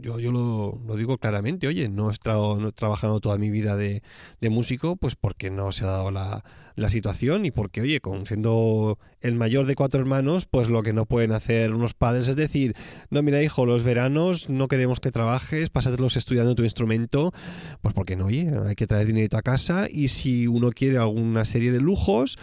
yo, 0.00 0.18
yo 0.18 0.32
lo, 0.32 0.96
digo 0.96 1.18
claramente, 1.18 1.66
oye, 1.66 1.88
no 1.88 2.08
he, 2.10 2.12
estado, 2.12 2.56
no 2.56 2.72
trabajado 2.72 3.20
toda 3.20 3.38
mi 3.38 3.50
vida 3.50 3.76
de, 3.76 4.02
de 4.40 4.50
músico, 4.50 4.96
pues 4.96 5.14
porque 5.14 5.50
no 5.50 5.72
se 5.72 5.84
ha 5.84 5.88
dado 5.88 6.10
la, 6.10 6.44
la 6.74 6.88
situación 6.88 7.44
y 7.44 7.50
porque, 7.50 7.80
oye, 7.82 8.00
con, 8.00 8.26
siendo 8.26 8.98
el 9.22 9.34
mayor 9.34 9.66
de 9.66 9.74
cuatro 9.74 10.00
hermanos, 10.00 10.46
pues 10.46 10.68
lo 10.68 10.82
que 10.82 10.92
no 10.92 11.06
pueden 11.06 11.32
hacer 11.32 11.72
unos 11.74 11.94
padres 11.94 12.28
es 12.28 12.36
decir, 12.36 12.74
no, 13.10 13.22
mira 13.22 13.42
hijo, 13.42 13.66
los 13.66 13.84
veranos 13.84 14.48
no 14.48 14.68
queremos 14.68 15.00
que 15.00 15.10
trabajes, 15.10 15.70
pásatelos 15.70 16.16
estudiando 16.16 16.54
tu 16.54 16.64
instrumento, 16.64 17.32
pues 17.80 17.94
porque 17.94 18.16
no, 18.16 18.26
oye, 18.26 18.50
hay 18.66 18.74
que 18.74 18.86
traer 18.86 19.06
dinero 19.06 19.38
a 19.38 19.42
casa 19.42 19.86
y 19.90 20.08
si 20.08 20.46
uno 20.46 20.70
quiere 20.72 20.98
alguna 20.98 21.44
serie 21.44 21.72
de 21.72 21.80
lujos 21.80 22.36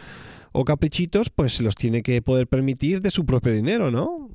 o 0.51 0.65
caprichitos, 0.65 1.29
pues 1.29 1.53
se 1.53 1.63
los 1.63 1.75
tiene 1.75 2.01
que 2.01 2.21
poder 2.21 2.47
permitir 2.47 3.01
de 3.01 3.11
su 3.11 3.25
propio 3.25 3.51
dinero, 3.51 3.91
¿no? 3.91 4.29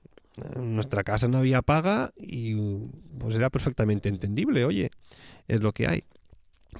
En 0.56 0.74
nuestra 0.74 1.04
casa 1.04 1.28
no 1.28 1.38
había 1.38 1.62
paga 1.62 2.12
y 2.16 2.56
pues 3.18 3.36
era 3.36 3.50
perfectamente 3.50 4.08
entendible, 4.08 4.64
oye, 4.64 4.90
es 5.48 5.60
lo 5.60 5.72
que 5.72 5.86
hay. 5.88 6.04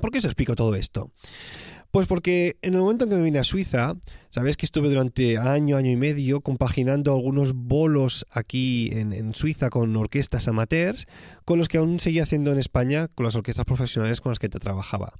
¿Por 0.00 0.11
qué 0.11 0.18
os 0.18 0.25
explico 0.25 0.56
todo 0.56 0.75
esto? 0.75 1.11
Pues 1.94 2.08
porque 2.08 2.56
en 2.60 2.74
el 2.74 2.80
momento 2.80 3.04
en 3.04 3.10
que 3.10 3.16
me 3.16 3.22
vine 3.22 3.38
a 3.38 3.44
Suiza, 3.44 3.94
sabes 4.28 4.56
que 4.56 4.66
estuve 4.66 4.88
durante 4.88 5.38
año, 5.38 5.76
año 5.76 5.92
y 5.92 5.96
medio 5.96 6.40
compaginando 6.40 7.14
algunos 7.14 7.52
bolos 7.52 8.26
aquí 8.32 8.88
en, 8.90 9.32
Suiza 9.32 9.70
con 9.70 9.94
orquestas 9.94 10.48
amateurs, 10.48 11.06
con 11.44 11.60
los 11.60 11.68
que 11.68 11.78
aún 11.78 12.00
seguía 12.00 12.24
haciendo 12.24 12.50
en 12.50 12.58
España 12.58 13.06
con 13.14 13.24
las 13.24 13.36
orquestas 13.36 13.64
profesionales 13.64 14.20
con 14.20 14.30
las 14.30 14.40
que 14.40 14.48
te 14.48 14.58
trabajaba. 14.58 15.12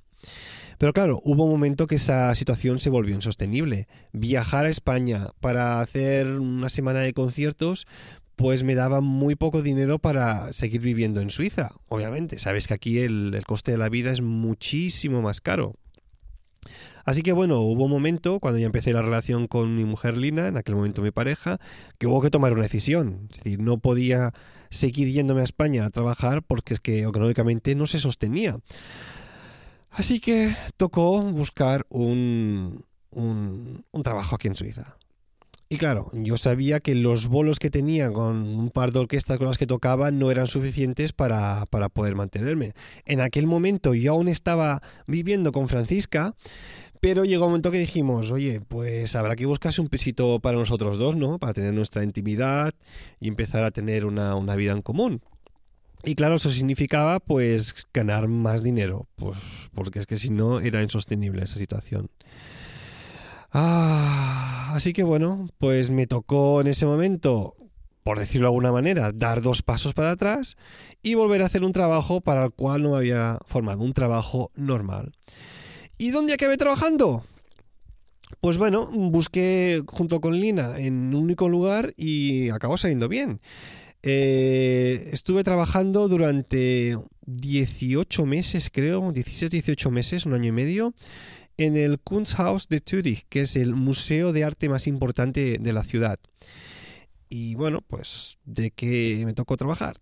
Pero 0.78 0.92
claro, 0.92 1.20
hubo 1.22 1.44
un 1.44 1.52
momento 1.52 1.86
que 1.86 1.94
esa 1.94 2.34
situación 2.34 2.80
se 2.80 2.90
volvió 2.90 3.14
insostenible. 3.14 3.86
Viajar 4.12 4.66
a 4.66 4.70
España 4.70 5.28
para 5.38 5.80
hacer 5.80 6.26
una 6.26 6.70
semana 6.70 7.02
de 7.02 7.12
conciertos, 7.12 7.86
pues 8.34 8.64
me 8.64 8.74
daba 8.74 9.00
muy 9.00 9.36
poco 9.36 9.62
dinero 9.62 10.00
para 10.00 10.52
seguir 10.52 10.80
viviendo 10.80 11.20
en 11.20 11.30
Suiza. 11.30 11.70
Obviamente, 11.86 12.40
sabes 12.40 12.66
que 12.66 12.74
aquí 12.74 12.98
el 12.98 13.40
coste 13.46 13.70
de 13.70 13.78
la 13.78 13.88
vida 13.88 14.10
es 14.10 14.22
muchísimo 14.22 15.22
más 15.22 15.40
caro. 15.40 15.76
Así 17.04 17.23
que 17.23 17.32
bueno, 17.32 17.61
hubo 17.61 17.84
un 17.84 17.90
momento 17.90 18.40
cuando 18.40 18.58
ya 18.58 18.66
empecé 18.66 18.92
la 18.92 19.02
relación 19.02 19.46
con 19.46 19.76
mi 19.76 19.84
mujer 19.84 20.16
Lina, 20.16 20.49
en 20.49 20.56
aquel 20.56 20.75
momento 20.75 21.02
mi 21.02 21.11
pareja, 21.11 21.58
que 21.99 22.06
hubo 22.06 22.20
que 22.20 22.30
tomar 22.30 22.52
una 22.52 22.62
decisión. 22.62 23.28
Es 23.30 23.38
decir, 23.38 23.61
no 23.61 23.78
podía 23.78 24.32
seguir 24.70 25.08
yéndome 25.11 25.42
a 25.42 25.44
España 25.44 25.84
a 25.84 25.90
trabajar 25.90 26.42
porque 26.42 26.75
es 26.75 26.80
que 26.80 27.02
económicamente 27.02 27.75
no 27.75 27.87
se 27.87 27.99
sostenía. 27.99 28.58
Así 29.90 30.18
que 30.18 30.54
tocó 30.76 31.23
buscar 31.23 31.87
un, 31.88 32.84
un, 33.12 34.02
trabajo 34.02 34.34
aquí 34.34 34.49
en 34.49 34.56
Suiza. 34.56 34.96
Y 35.68 35.78
claro, 35.78 36.11
yo 36.12 36.37
sabía 36.37 36.80
que 36.80 36.94
los 36.94 37.28
bolos 37.28 37.58
que 37.58 37.70
tenía 37.70 38.12
con 38.12 38.42
un 38.42 38.70
par 38.70 38.92
de 38.92 38.99
orquestas 39.00 39.38
con 39.38 39.49
las 39.49 39.56
que 39.56 39.66
tocaba 39.66 40.11
no 40.11 40.30
eran 40.30 40.46
suficientes 40.46 41.12
para, 41.12 41.66
para 41.66 41.88
poder 41.88 42.16
mantenerme. 42.16 42.75
En 43.06 43.20
aquel 43.20 43.46
momento 43.46 43.94
yo 43.94 44.12
aún 44.12 44.28
estaba 44.28 44.82
viviendo 45.06 45.52
con 45.52 45.68
Francisca 45.68 46.34
pero 47.04 47.26
llegó 47.26 47.44
un 47.44 47.50
momento 47.50 47.70
que 47.70 47.76
dijimos, 47.76 48.30
oye, 48.30 48.62
pues 48.66 49.14
habrá 49.14 49.37
que 49.37 49.44
buscarse 49.44 49.78
un 49.82 49.90
pisito 49.90 50.40
para 50.40 50.56
nosotros 50.56 50.96
dos, 50.96 51.14
¿no? 51.16 51.38
Para 51.38 51.52
tener 51.52 51.75
nuestra 51.75 52.02
intimidad 52.02 52.73
y 53.20 53.28
empezar 53.28 53.62
a 53.66 53.70
tener 53.70 54.06
una, 54.06 54.56
vida 54.56 54.73
en 54.73 54.80
común. 54.80 55.20
Y 56.02 56.14
claro, 56.14 56.37
eso 56.37 56.50
significaba 56.50 57.20
pues 57.20 57.87
ganar 57.92 58.26
más 58.28 58.62
dinero, 58.62 59.06
pues 59.16 59.37
porque 59.75 59.99
es 59.99 60.06
que 60.06 60.16
si 60.16 60.30
no 60.30 60.61
era 60.61 60.82
insostenible 60.82 61.44
esa 61.44 61.58
situación. 61.58 62.08
Ah, 63.52 64.73
así 64.73 64.94
que 64.94 65.02
bueno, 65.02 65.50
pues 65.58 65.90
me 65.90 66.06
tocó 66.06 66.62
en 66.62 66.68
ese 66.68 66.87
momento, 66.87 67.54
por 68.02 68.18
decirlo 68.18 68.46
de 68.46 68.52
alguna 68.52 68.73
manera, 68.73 69.12
dar 69.12 69.42
dos 69.42 69.61
pasos 69.61 69.92
para 69.92 70.12
atrás 70.12 70.56
y 71.02 71.16
volver 71.16 71.42
a 71.42 71.46
hacer 71.46 71.64
un 71.64 71.73
trabajo 71.73 72.23
para 72.23 72.46
el 72.46 72.52
cual 72.52 72.82
no 72.82 72.96
había 72.96 73.40
formado, 73.44 73.84
un 73.84 73.92
trabajo 73.92 74.52
normal. 74.54 75.12
¿Y 75.98 76.10
dónde 76.10 76.34
acabé 76.34 76.56
trabajando? 76.56 77.24
Pues 78.40 78.58
bueno, 78.58 78.90
busqué 78.92 79.82
junto 79.86 80.20
con 80.20 80.38
Lina 80.38 80.78
en 80.78 81.14
un 81.14 81.22
único 81.24 81.48
lugar 81.48 81.94
y 81.96 82.50
acabó 82.50 82.76
saliendo 82.76 83.08
bien. 83.08 83.40
Eh, 84.02 85.08
estuve 85.12 85.44
trabajando 85.44 86.08
durante 86.08 86.98
18 87.26 88.26
meses, 88.26 88.70
creo, 88.70 89.12
16-18 89.12 89.90
meses, 89.90 90.26
un 90.26 90.34
año 90.34 90.48
y 90.48 90.52
medio, 90.52 90.94
en 91.56 91.76
el 91.76 91.98
Kunsthaus 92.00 92.68
de 92.68 92.82
Zürich, 92.84 93.24
que 93.28 93.42
es 93.42 93.56
el 93.56 93.74
museo 93.74 94.32
de 94.32 94.44
arte 94.44 94.68
más 94.68 94.86
importante 94.86 95.58
de 95.58 95.72
la 95.72 95.84
ciudad. 95.84 96.18
Y 97.28 97.54
bueno, 97.54 97.80
pues, 97.80 98.36
¿de 98.44 98.72
qué 98.72 99.22
me 99.24 99.32
tocó 99.32 99.56
trabajar? 99.56 99.96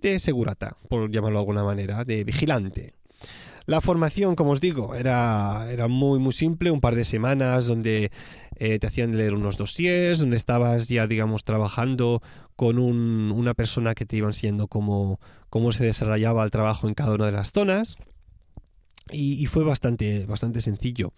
De 0.00 0.18
segurata, 0.18 0.76
por 0.88 1.10
llamarlo 1.10 1.38
de 1.38 1.42
alguna 1.42 1.64
manera, 1.64 2.04
de 2.04 2.24
vigilante. 2.24 2.94
La 3.66 3.80
formación, 3.80 4.36
como 4.36 4.52
os 4.52 4.60
digo, 4.60 4.94
era, 4.94 5.66
era 5.72 5.88
muy, 5.88 6.20
muy 6.20 6.32
simple, 6.32 6.70
un 6.70 6.80
par 6.80 6.94
de 6.94 7.04
semanas 7.04 7.66
donde 7.66 8.12
eh, 8.58 8.78
te 8.78 8.86
hacían 8.86 9.16
leer 9.16 9.34
unos 9.34 9.58
dossiers, 9.58 10.20
donde 10.20 10.36
estabas 10.36 10.86
ya, 10.86 11.08
digamos, 11.08 11.42
trabajando 11.42 12.22
con 12.54 12.78
una 12.78 13.54
persona 13.54 13.94
que 13.94 14.06
te 14.06 14.16
iba 14.16 14.28
enseñando 14.28 14.68
cómo, 14.68 15.18
cómo 15.50 15.72
se 15.72 15.84
desarrollaba 15.84 16.44
el 16.44 16.52
trabajo 16.52 16.86
en 16.86 16.94
cada 16.94 17.14
una 17.14 17.26
de 17.26 17.32
las 17.32 17.50
zonas. 17.50 17.96
Y, 19.12 19.46
fue 19.46 19.62
bastante, 19.62 20.26
bastante 20.26 20.60
sencillo. 20.60 21.12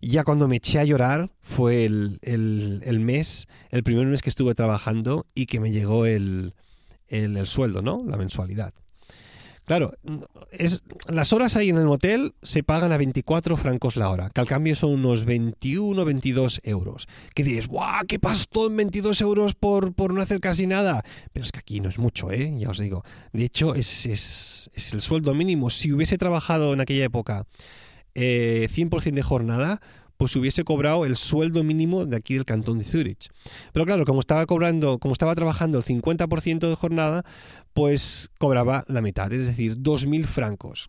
Ya 0.00 0.22
cuando 0.22 0.46
me 0.46 0.56
eché 0.56 0.78
a 0.78 0.84
llorar 0.84 1.32
fue 1.42 1.84
el, 1.84 2.20
el, 2.22 3.00
mes, 3.00 3.48
el 3.70 3.82
primer 3.82 4.06
mes 4.06 4.22
que 4.22 4.30
estuve 4.30 4.54
trabajando 4.54 5.26
y 5.34 5.46
que 5.46 5.58
me 5.58 5.72
llegó 5.72 6.06
el, 6.06 6.54
el 7.08 7.44
sueldo, 7.48 7.82
¿no? 7.82 8.04
La 8.06 8.18
mensualidad. 8.18 8.72
Claro, 9.64 9.94
es, 10.50 10.82
las 11.08 11.32
horas 11.32 11.56
ahí 11.56 11.70
en 11.70 11.78
el 11.78 11.86
motel 11.86 12.34
se 12.42 12.62
pagan 12.62 12.92
a 12.92 12.98
24 12.98 13.56
francos 13.56 13.96
la 13.96 14.10
hora, 14.10 14.30
que 14.30 14.40
al 14.40 14.46
cambio 14.46 14.74
son 14.74 14.90
unos 14.90 15.24
21, 15.24 16.04
22 16.04 16.60
euros. 16.64 17.08
Que 17.34 17.44
dices, 17.44 17.66
¡guau! 17.66 18.04
¿Qué 18.06 18.18
pasó 18.18 18.66
en 18.66 18.76
22 18.76 19.20
euros 19.22 19.54
por, 19.54 19.94
por 19.94 20.12
no 20.12 20.20
hacer 20.20 20.40
casi 20.40 20.66
nada? 20.66 21.02
Pero 21.32 21.46
es 21.46 21.52
que 21.52 21.60
aquí 21.60 21.80
no 21.80 21.88
es 21.88 21.98
mucho, 21.98 22.30
¿eh? 22.30 22.52
Ya 22.58 22.68
os 22.68 22.78
digo. 22.78 23.04
De 23.32 23.44
hecho, 23.44 23.74
es, 23.74 24.04
es, 24.04 24.70
es 24.74 24.92
el 24.92 25.00
sueldo 25.00 25.32
mínimo. 25.34 25.70
Si 25.70 25.92
hubiese 25.92 26.18
trabajado 26.18 26.74
en 26.74 26.80
aquella 26.80 27.04
época 27.04 27.46
eh, 28.14 28.68
100% 28.70 29.14
de 29.14 29.22
jornada, 29.22 29.80
pues 30.16 30.34
hubiese 30.36 30.64
cobrado 30.64 31.04
el 31.04 31.16
sueldo 31.16 31.62
mínimo 31.64 32.06
de 32.06 32.16
aquí 32.16 32.34
del 32.34 32.44
cantón 32.44 32.78
de 32.78 32.84
Zurich. 32.84 33.30
Pero 33.72 33.84
claro, 33.86 34.04
como 34.04 34.20
estaba 34.20 34.46
cobrando, 34.46 34.98
como 34.98 35.12
estaba 35.12 35.34
trabajando 35.34 35.78
el 35.78 35.84
50% 35.84 36.68
de 36.68 36.74
jornada, 36.76 37.24
pues 37.72 38.30
cobraba 38.38 38.84
la 38.88 39.00
mitad, 39.00 39.32
es 39.32 39.46
decir, 39.46 39.76
2.000 39.76 40.24
francos. 40.24 40.88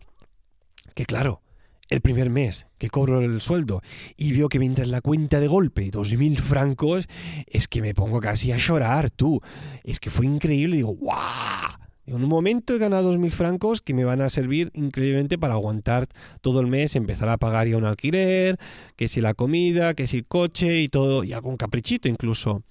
Que 0.94 1.04
claro, 1.04 1.42
el 1.88 2.00
primer 2.00 2.30
mes 2.30 2.66
que 2.78 2.90
cobro 2.90 3.20
el 3.20 3.40
sueldo 3.40 3.82
y 4.16 4.32
veo 4.32 4.48
que 4.48 4.58
mientras 4.58 4.88
la 4.88 5.00
cuenta 5.00 5.40
de 5.40 5.48
golpe 5.48 5.90
2.000 5.90 6.38
francos, 6.38 7.06
es 7.46 7.68
que 7.68 7.82
me 7.82 7.94
pongo 7.94 8.20
casi 8.20 8.52
a 8.52 8.56
llorar, 8.56 9.10
tú. 9.10 9.40
Es 9.84 10.00
que 10.00 10.10
fue 10.10 10.26
increíble, 10.26 10.76
digo, 10.76 10.94
¡guau! 10.94 11.85
En 12.06 12.14
un 12.14 12.28
momento 12.28 12.72
he 12.72 12.78
ganado 12.78 13.12
2.000 13.12 13.32
francos 13.32 13.80
que 13.80 13.92
me 13.92 14.04
van 14.04 14.20
a 14.20 14.30
servir 14.30 14.70
increíblemente 14.74 15.38
para 15.38 15.54
aguantar 15.54 16.06
todo 16.40 16.60
el 16.60 16.68
mes, 16.68 16.94
empezar 16.94 17.28
a 17.28 17.36
pagar 17.36 17.66
ya 17.66 17.76
un 17.76 17.84
alquiler, 17.84 18.58
que 18.94 19.08
si 19.08 19.20
la 19.20 19.34
comida, 19.34 19.94
que 19.94 20.06
si 20.06 20.18
el 20.18 20.26
coche 20.26 20.80
y 20.82 20.88
todo, 20.88 21.24
y 21.24 21.32
algún 21.32 21.56
caprichito 21.56 22.08
incluso. 22.08 22.62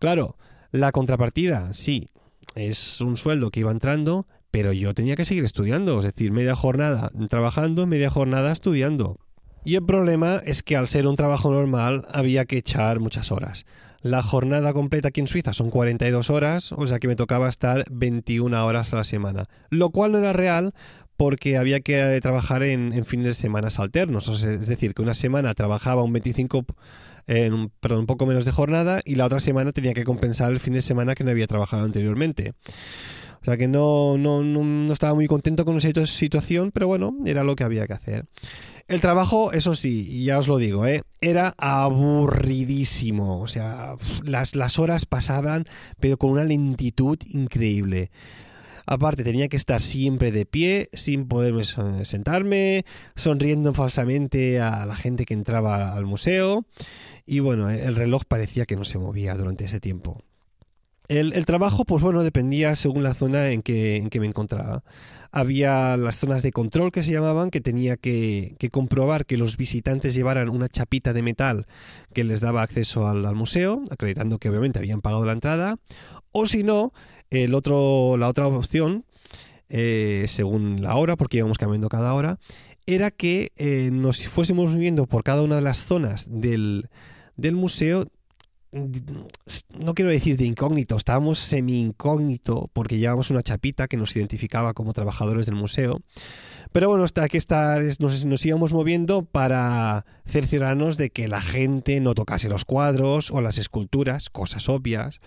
Claro, 0.00 0.36
la 0.72 0.90
contrapartida, 0.90 1.72
sí, 1.74 2.08
es 2.56 3.00
un 3.00 3.16
sueldo 3.16 3.52
que 3.52 3.60
iba 3.60 3.70
entrando, 3.70 4.26
pero 4.50 4.72
yo 4.72 4.94
tenía 4.94 5.14
que 5.14 5.24
seguir 5.24 5.44
estudiando, 5.44 6.00
es 6.00 6.04
decir, 6.04 6.32
media 6.32 6.56
jornada 6.56 7.12
trabajando, 7.30 7.86
media 7.86 8.10
jornada 8.10 8.52
estudiando. 8.52 9.16
Y 9.64 9.76
el 9.76 9.86
problema 9.86 10.42
es 10.44 10.64
que 10.64 10.74
al 10.74 10.88
ser 10.88 11.06
un 11.06 11.14
trabajo 11.14 11.52
normal 11.52 12.04
había 12.10 12.46
que 12.46 12.58
echar 12.58 12.98
muchas 12.98 13.30
horas. 13.30 13.64
La 14.02 14.22
jornada 14.22 14.72
completa 14.72 15.08
aquí 15.08 15.20
en 15.20 15.28
Suiza 15.28 15.52
son 15.52 15.70
42 15.70 16.28
horas, 16.30 16.72
o 16.72 16.86
sea 16.86 16.98
que 16.98 17.06
me 17.06 17.16
tocaba 17.16 17.48
estar 17.48 17.84
21 17.90 18.66
horas 18.66 18.92
a 18.92 18.96
la 18.96 19.04
semana, 19.04 19.48
lo 19.70 19.90
cual 19.90 20.12
no 20.12 20.18
era 20.18 20.32
real 20.32 20.74
porque 21.16 21.56
había 21.56 21.78
que 21.78 22.18
trabajar 22.20 22.64
en, 22.64 23.04
fines 23.04 23.26
de 23.26 23.34
semana 23.34 23.68
alternos, 23.78 24.28
es 24.44 24.66
decir, 24.66 24.92
que 24.94 25.02
una 25.02 25.14
semana 25.14 25.54
trabajaba 25.54 26.02
un 26.02 26.12
25 26.12 26.66
en 27.28 27.52
un, 27.52 27.70
perdón, 27.78 28.00
un 28.00 28.06
poco 28.06 28.26
menos 28.26 28.44
de 28.44 28.50
jornada 28.50 29.02
y 29.04 29.14
la 29.14 29.26
otra 29.26 29.38
semana 29.38 29.70
tenía 29.70 29.94
que 29.94 30.02
compensar 30.02 30.50
el 30.50 30.58
fin 30.58 30.74
de 30.74 30.82
semana 30.82 31.14
que 31.14 31.22
no 31.22 31.30
había 31.30 31.46
trabajado 31.46 31.84
anteriormente. 31.84 32.54
O 33.40 33.44
sea 33.44 33.56
que 33.56 33.68
no, 33.68 34.18
no, 34.18 34.42
no, 34.42 34.92
estaba 34.92 35.14
muy 35.14 35.26
contento 35.26 35.64
con 35.64 35.76
esa 35.76 36.06
situación, 36.06 36.70
pero 36.72 36.86
bueno, 36.86 37.16
era 37.24 37.42
lo 37.42 37.56
que 37.56 37.64
había 37.64 37.86
que 37.86 37.92
hacer. 37.92 38.26
El 38.88 39.00
trabajo, 39.00 39.52
eso 39.52 39.74
sí, 39.74 40.24
ya 40.24 40.38
os 40.38 40.48
lo 40.48 40.58
digo, 40.58 40.86
¿eh? 40.86 41.02
era 41.20 41.54
aburridísimo. 41.56 43.40
O 43.40 43.48
sea, 43.48 43.94
las, 44.24 44.54
las 44.54 44.78
horas 44.78 45.06
pasaban, 45.06 45.66
pero 46.00 46.18
con 46.18 46.30
una 46.30 46.44
lentitud 46.44 47.18
increíble. 47.30 48.10
Aparte, 48.84 49.22
tenía 49.22 49.48
que 49.48 49.56
estar 49.56 49.80
siempre 49.80 50.32
de 50.32 50.44
pie, 50.44 50.90
sin 50.92 51.28
poder 51.28 51.54
sentarme, 52.04 52.84
sonriendo 53.14 53.72
falsamente 53.72 54.60
a 54.60 54.84
la 54.84 54.96
gente 54.96 55.24
que 55.24 55.34
entraba 55.34 55.94
al 55.94 56.04
museo. 56.04 56.66
Y 57.24 57.38
bueno, 57.38 57.70
el 57.70 57.94
reloj 57.94 58.24
parecía 58.26 58.66
que 58.66 58.76
no 58.76 58.84
se 58.84 58.98
movía 58.98 59.36
durante 59.36 59.64
ese 59.64 59.78
tiempo. 59.78 60.20
El, 61.08 61.44
trabajo, 61.44 61.84
pues 61.84 62.02
bueno, 62.02 62.22
dependía 62.22 62.74
según 62.76 63.02
la 63.02 63.14
zona 63.14 63.50
en 63.50 63.62
que, 63.62 64.06
que, 64.10 64.20
me 64.20 64.26
encontraba. 64.26 64.82
Había 65.30 65.96
las 65.96 66.16
zonas 66.18 66.42
de 66.42 66.52
control 66.52 66.92
que 66.92 67.02
se 67.02 67.10
llamaban, 67.10 67.50
que 67.50 67.60
tenía 67.60 67.96
que, 67.96 68.56
comprobar 68.70 69.26
que 69.26 69.36
los 69.36 69.56
visitantes 69.56 70.14
llevaran 70.14 70.48
una 70.48 70.68
chapita 70.68 71.12
de 71.12 71.22
metal 71.22 71.66
que 72.14 72.24
les 72.24 72.40
daba 72.40 72.62
acceso 72.62 73.08
al, 73.08 73.34
museo, 73.34 73.82
acreditando 73.90 74.38
que 74.38 74.48
obviamente 74.48 74.78
habían 74.78 75.00
pagado 75.00 75.24
la 75.24 75.32
entrada. 75.32 75.76
O 76.30 76.46
si 76.46 76.62
no, 76.62 76.92
el 77.30 77.54
otro, 77.54 78.16
la 78.16 78.28
otra 78.28 78.46
opción, 78.46 79.04
eh, 79.68 80.24
según 80.28 80.82
la 80.82 80.94
hora, 80.96 81.16
porque 81.16 81.38
íbamos 81.38 81.58
cambiando 81.58 81.88
cada 81.88 82.14
hora, 82.14 82.38
era 82.86 83.10
que 83.10 83.52
eh, 83.56 83.90
nos 83.92 84.26
fuésemos 84.28 84.74
viendo 84.76 85.06
por 85.06 85.24
cada 85.24 85.42
una 85.42 85.56
de 85.56 85.62
las 85.62 85.84
zonas 85.84 86.26
del 86.30 86.88
museo 87.40 88.06
no 88.72 89.94
quiero 89.94 90.10
decir 90.10 90.36
de 90.36 90.46
incógnito, 90.46 90.96
estábamos 90.96 91.38
semi-incógnito 91.38 92.70
porque 92.72 92.96
llevábamos 92.96 93.30
una 93.30 93.42
chapita 93.42 93.86
que 93.86 93.98
nos 93.98 94.16
identificaba 94.16 94.72
como 94.72 94.92
trabajadores 94.94 95.46
del 95.46 95.56
museo. 95.56 96.00
Pero 96.72 96.88
bueno, 96.88 97.04
hasta 97.04 97.28
que 97.28 97.36
estar, 97.36 97.82
nos, 97.98 98.24
nos 98.24 98.46
íbamos 98.46 98.72
moviendo 98.72 99.24
para 99.24 100.06
cerciorarnos 100.26 100.96
de 100.96 101.10
que 101.10 101.28
la 101.28 101.42
gente 101.42 102.00
no 102.00 102.14
tocase 102.14 102.48
los 102.48 102.64
cuadros 102.64 103.30
o 103.30 103.42
las 103.42 103.58
esculturas, 103.58 104.30
cosas 104.30 104.70
obvias 104.70 105.20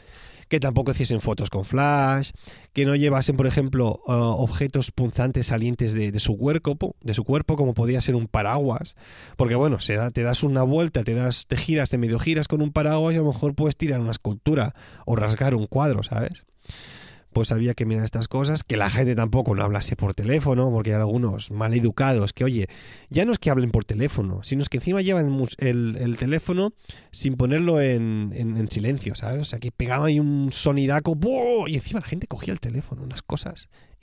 que 0.48 0.60
tampoco 0.60 0.92
hiciesen 0.92 1.22
fotos 1.22 1.50
con 1.50 1.66
flash, 1.66 2.32
que 2.74 2.86
no 2.86 2.96
llevasen, 2.96 3.38
por 3.38 3.48
ejemplo, 3.48 4.02
uh, 4.06 4.12
objetos 4.12 4.92
punzantes 4.92 5.48
salientes 5.48 5.94
de, 5.94 6.20
su 6.20 6.38
cuerpo, 6.38 6.96
de 7.02 7.14
su 7.14 7.24
cuerpo, 7.24 7.56
como 7.56 7.74
podía 7.74 8.02
ser 8.02 8.16
un 8.16 8.28
paraguas, 8.28 8.96
porque 9.38 9.56
bueno, 9.56 9.80
se 9.80 9.98
te 10.12 10.24
das 10.24 10.44
una 10.44 10.64
vuelta, 10.64 11.04
te 11.04 11.14
das, 11.14 11.46
te 11.48 11.58
giras, 11.58 11.90
te 11.90 11.98
medio 11.98 12.20
giras 12.20 12.48
con 12.48 12.62
un 12.62 12.72
paraguas 12.72 13.14
y 13.14 13.18
a 13.18 13.22
lo 13.22 13.32
mejor 13.32 13.56
puedes 13.56 13.76
tirar 13.76 14.00
una 14.00 14.12
escultura 14.12 14.76
o 15.06 15.16
rasgar 15.16 15.56
un 15.56 15.68
cuadro, 15.68 16.04
¿sabes? 16.04 16.46
Pues 17.36 17.52
había 17.52 17.74
que 17.74 17.86
mirar 17.86 18.06
estas 18.06 18.30
cosas, 18.30 18.64
que 18.64 18.78
la 18.78 18.90
gente 18.90 19.14
tampoco 19.14 19.56
no 19.56 19.64
hablase 19.66 19.98
por 19.98 20.16
teléfono, 20.16 20.72
porque 20.72 20.92
hay 20.94 21.02
algunos 21.02 21.52
mal 21.52 21.74
educados 21.74 22.32
que, 22.32 22.46
oye, 22.46 22.70
ya 23.10 23.26
no 23.26 23.34
es 23.34 23.40
que 23.40 23.50
hablen 23.50 23.72
por 23.72 23.84
teléfono, 23.84 24.40
sino 24.44 24.62
es 24.62 24.70
que 24.70 24.78
encima 24.78 25.02
llevan 25.02 25.46
el, 25.58 26.16
teléfono 26.18 26.72
sin 27.12 27.36
ponerlo 27.36 27.82
en, 27.82 28.32
en, 28.34 28.72
silencio, 28.72 29.16
¿sabes? 29.16 29.42
O 29.42 29.44
sea, 29.44 29.60
que 29.60 29.74
pegaba 29.74 30.06
ahí 30.06 30.18
un 30.18 30.54
sonidaco, 30.54 31.18
y 31.68 31.76
encima 31.76 32.00
la 32.00 32.06
gente 32.06 32.26
cogía 32.26 32.54
el 32.54 32.62
teléfono, 32.62 33.04
unas 33.04 33.22
cosas 33.22 33.68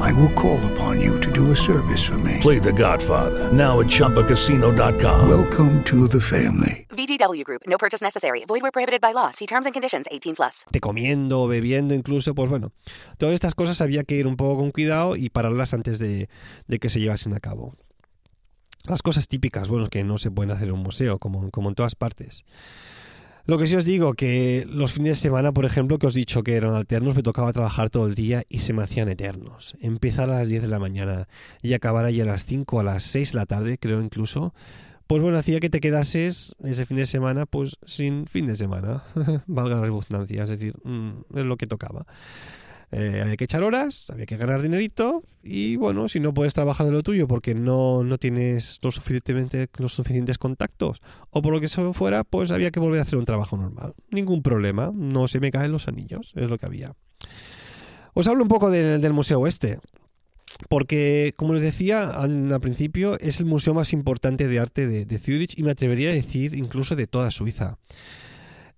I 0.00 0.12
will 0.12 0.32
call 0.34 0.60
upon 0.72 1.00
you 1.00 1.18
to 1.20 1.30
do 1.32 1.52
a 1.52 1.56
service 1.56 2.04
for 2.04 2.18
me. 2.18 2.38
Play 2.40 2.58
The 2.58 2.72
Godfather, 2.72 3.50
now 3.52 3.80
at 3.80 3.86
Choppacasino.com. 3.86 5.28
Welcome 5.28 5.82
to 5.84 6.08
the 6.08 6.20
family. 6.20 6.86
VGW 6.90 7.44
Group, 7.44 7.62
no 7.66 7.76
purchase 7.78 8.02
necessary. 8.02 8.44
Void 8.46 8.62
where 8.62 8.72
prohibited 8.72 9.00
by 9.00 9.12
law. 9.12 9.30
See 9.32 9.46
terms 9.46 9.66
and 9.66 9.74
conditions 9.74 10.06
18 10.10 10.34
plus. 10.34 10.64
Te 10.70 10.80
comiendo, 10.80 11.46
bebiendo 11.48 11.94
incluso, 11.94 12.34
pues 12.34 12.48
bueno. 12.48 12.72
Todas 13.18 13.34
estas 13.34 13.54
cosas 13.54 13.80
había 13.80 14.04
que 14.04 14.16
ir 14.16 14.26
un 14.26 14.36
poco 14.36 14.58
con 14.58 14.70
cuidado 14.70 15.16
y 15.16 15.30
pararlas 15.30 15.74
antes 15.74 15.98
de, 15.98 16.28
de 16.66 16.78
que 16.78 16.88
se 16.88 17.00
llevasen 17.00 17.34
a 17.34 17.40
cabo. 17.40 17.74
Las 18.84 19.02
cosas 19.02 19.26
típicas, 19.28 19.68
bueno, 19.68 19.88
que 19.88 20.04
no 20.04 20.16
se 20.16 20.30
pueden 20.30 20.52
hacer 20.52 20.68
en 20.68 20.74
un 20.74 20.82
museo, 20.82 21.18
como, 21.18 21.50
como 21.50 21.70
en 21.70 21.74
todas 21.74 21.96
partes. 21.96 22.44
Lo 23.46 23.58
que 23.58 23.68
sí 23.68 23.76
os 23.76 23.84
digo, 23.84 24.14
que 24.14 24.66
los 24.68 24.92
fines 24.92 25.18
de 25.18 25.22
semana, 25.22 25.52
por 25.52 25.64
ejemplo, 25.64 26.00
que 26.00 26.08
os 26.08 26.16
he 26.16 26.18
dicho 26.18 26.42
que 26.42 26.56
eran 26.56 26.74
alternos, 26.74 27.14
me 27.14 27.22
tocaba 27.22 27.52
trabajar 27.52 27.90
todo 27.90 28.08
el 28.08 28.16
día 28.16 28.42
y 28.48 28.58
se 28.58 28.72
me 28.72 28.82
hacían 28.82 29.08
eternos. 29.08 29.76
Empezar 29.80 30.28
a 30.30 30.38
las 30.38 30.48
10 30.48 30.62
de 30.62 30.68
la 30.68 30.80
mañana 30.80 31.28
y 31.62 31.72
acabar 31.72 32.04
ahí 32.06 32.20
a 32.20 32.24
las 32.24 32.44
5, 32.44 32.80
a 32.80 32.82
las 32.82 33.04
6 33.04 33.32
de 33.32 33.38
la 33.38 33.46
tarde, 33.46 33.78
creo 33.78 34.02
incluso. 34.02 34.52
Pues 35.06 35.22
bueno, 35.22 35.38
hacía 35.38 35.60
que 35.60 35.70
te 35.70 35.80
quedases 35.80 36.56
ese 36.64 36.86
fin 36.86 36.96
de 36.96 37.06
semana, 37.06 37.46
pues 37.46 37.76
sin 37.86 38.26
fin 38.26 38.48
de 38.48 38.56
semana, 38.56 39.04
valga 39.46 39.76
la 39.76 39.82
redundancia, 39.82 40.42
es 40.42 40.50
decir, 40.50 40.74
mm, 40.82 41.36
es 41.36 41.44
lo 41.44 41.56
que 41.56 41.68
tocaba. 41.68 42.04
Eh, 42.92 43.20
había 43.20 43.36
que 43.36 43.44
echar 43.44 43.64
horas, 43.64 44.06
había 44.10 44.26
que 44.26 44.36
ganar 44.36 44.62
dinerito 44.62 45.24
y 45.42 45.74
bueno, 45.74 46.08
si 46.08 46.20
no 46.20 46.32
puedes 46.32 46.54
trabajar 46.54 46.86
de 46.86 46.92
lo 46.92 47.02
tuyo 47.02 47.26
porque 47.26 47.52
no, 47.52 48.04
no 48.04 48.16
tienes 48.16 48.78
los, 48.80 48.94
suficientemente, 48.94 49.66
los 49.78 49.92
suficientes 49.92 50.38
contactos 50.38 51.02
o 51.30 51.42
por 51.42 51.52
lo 51.52 51.60
que 51.60 51.68
se 51.68 51.92
fuera, 51.92 52.22
pues 52.22 52.52
había 52.52 52.70
que 52.70 52.78
volver 52.78 53.00
a 53.00 53.02
hacer 53.02 53.18
un 53.18 53.24
trabajo 53.24 53.56
normal. 53.56 53.94
Ningún 54.10 54.42
problema, 54.42 54.92
no 54.94 55.26
se 55.26 55.40
me 55.40 55.50
caen 55.50 55.72
los 55.72 55.88
anillos, 55.88 56.32
es 56.36 56.48
lo 56.48 56.58
que 56.58 56.66
había. 56.66 56.94
Os 58.14 58.28
hablo 58.28 58.42
un 58.42 58.48
poco 58.48 58.70
del 58.70 59.12
Museo 59.12 59.46
Este. 59.46 59.78
Porque, 60.70 61.34
como 61.36 61.52
les 61.52 61.62
decía 61.62 62.08
al, 62.08 62.60
principio, 62.62 63.18
es 63.20 63.40
el 63.40 63.46
museo 63.46 63.74
más 63.74 63.92
importante 63.92 64.48
de 64.48 64.58
arte 64.58 64.86
de, 64.86 65.04
de 65.04 65.18
Zurich 65.18 65.58
y 65.58 65.62
me 65.62 65.72
atrevería 65.72 66.08
a 66.08 66.14
decir 66.14 66.54
incluso 66.54 66.96
de 66.96 67.06
toda 67.06 67.30
Suiza. 67.30 67.76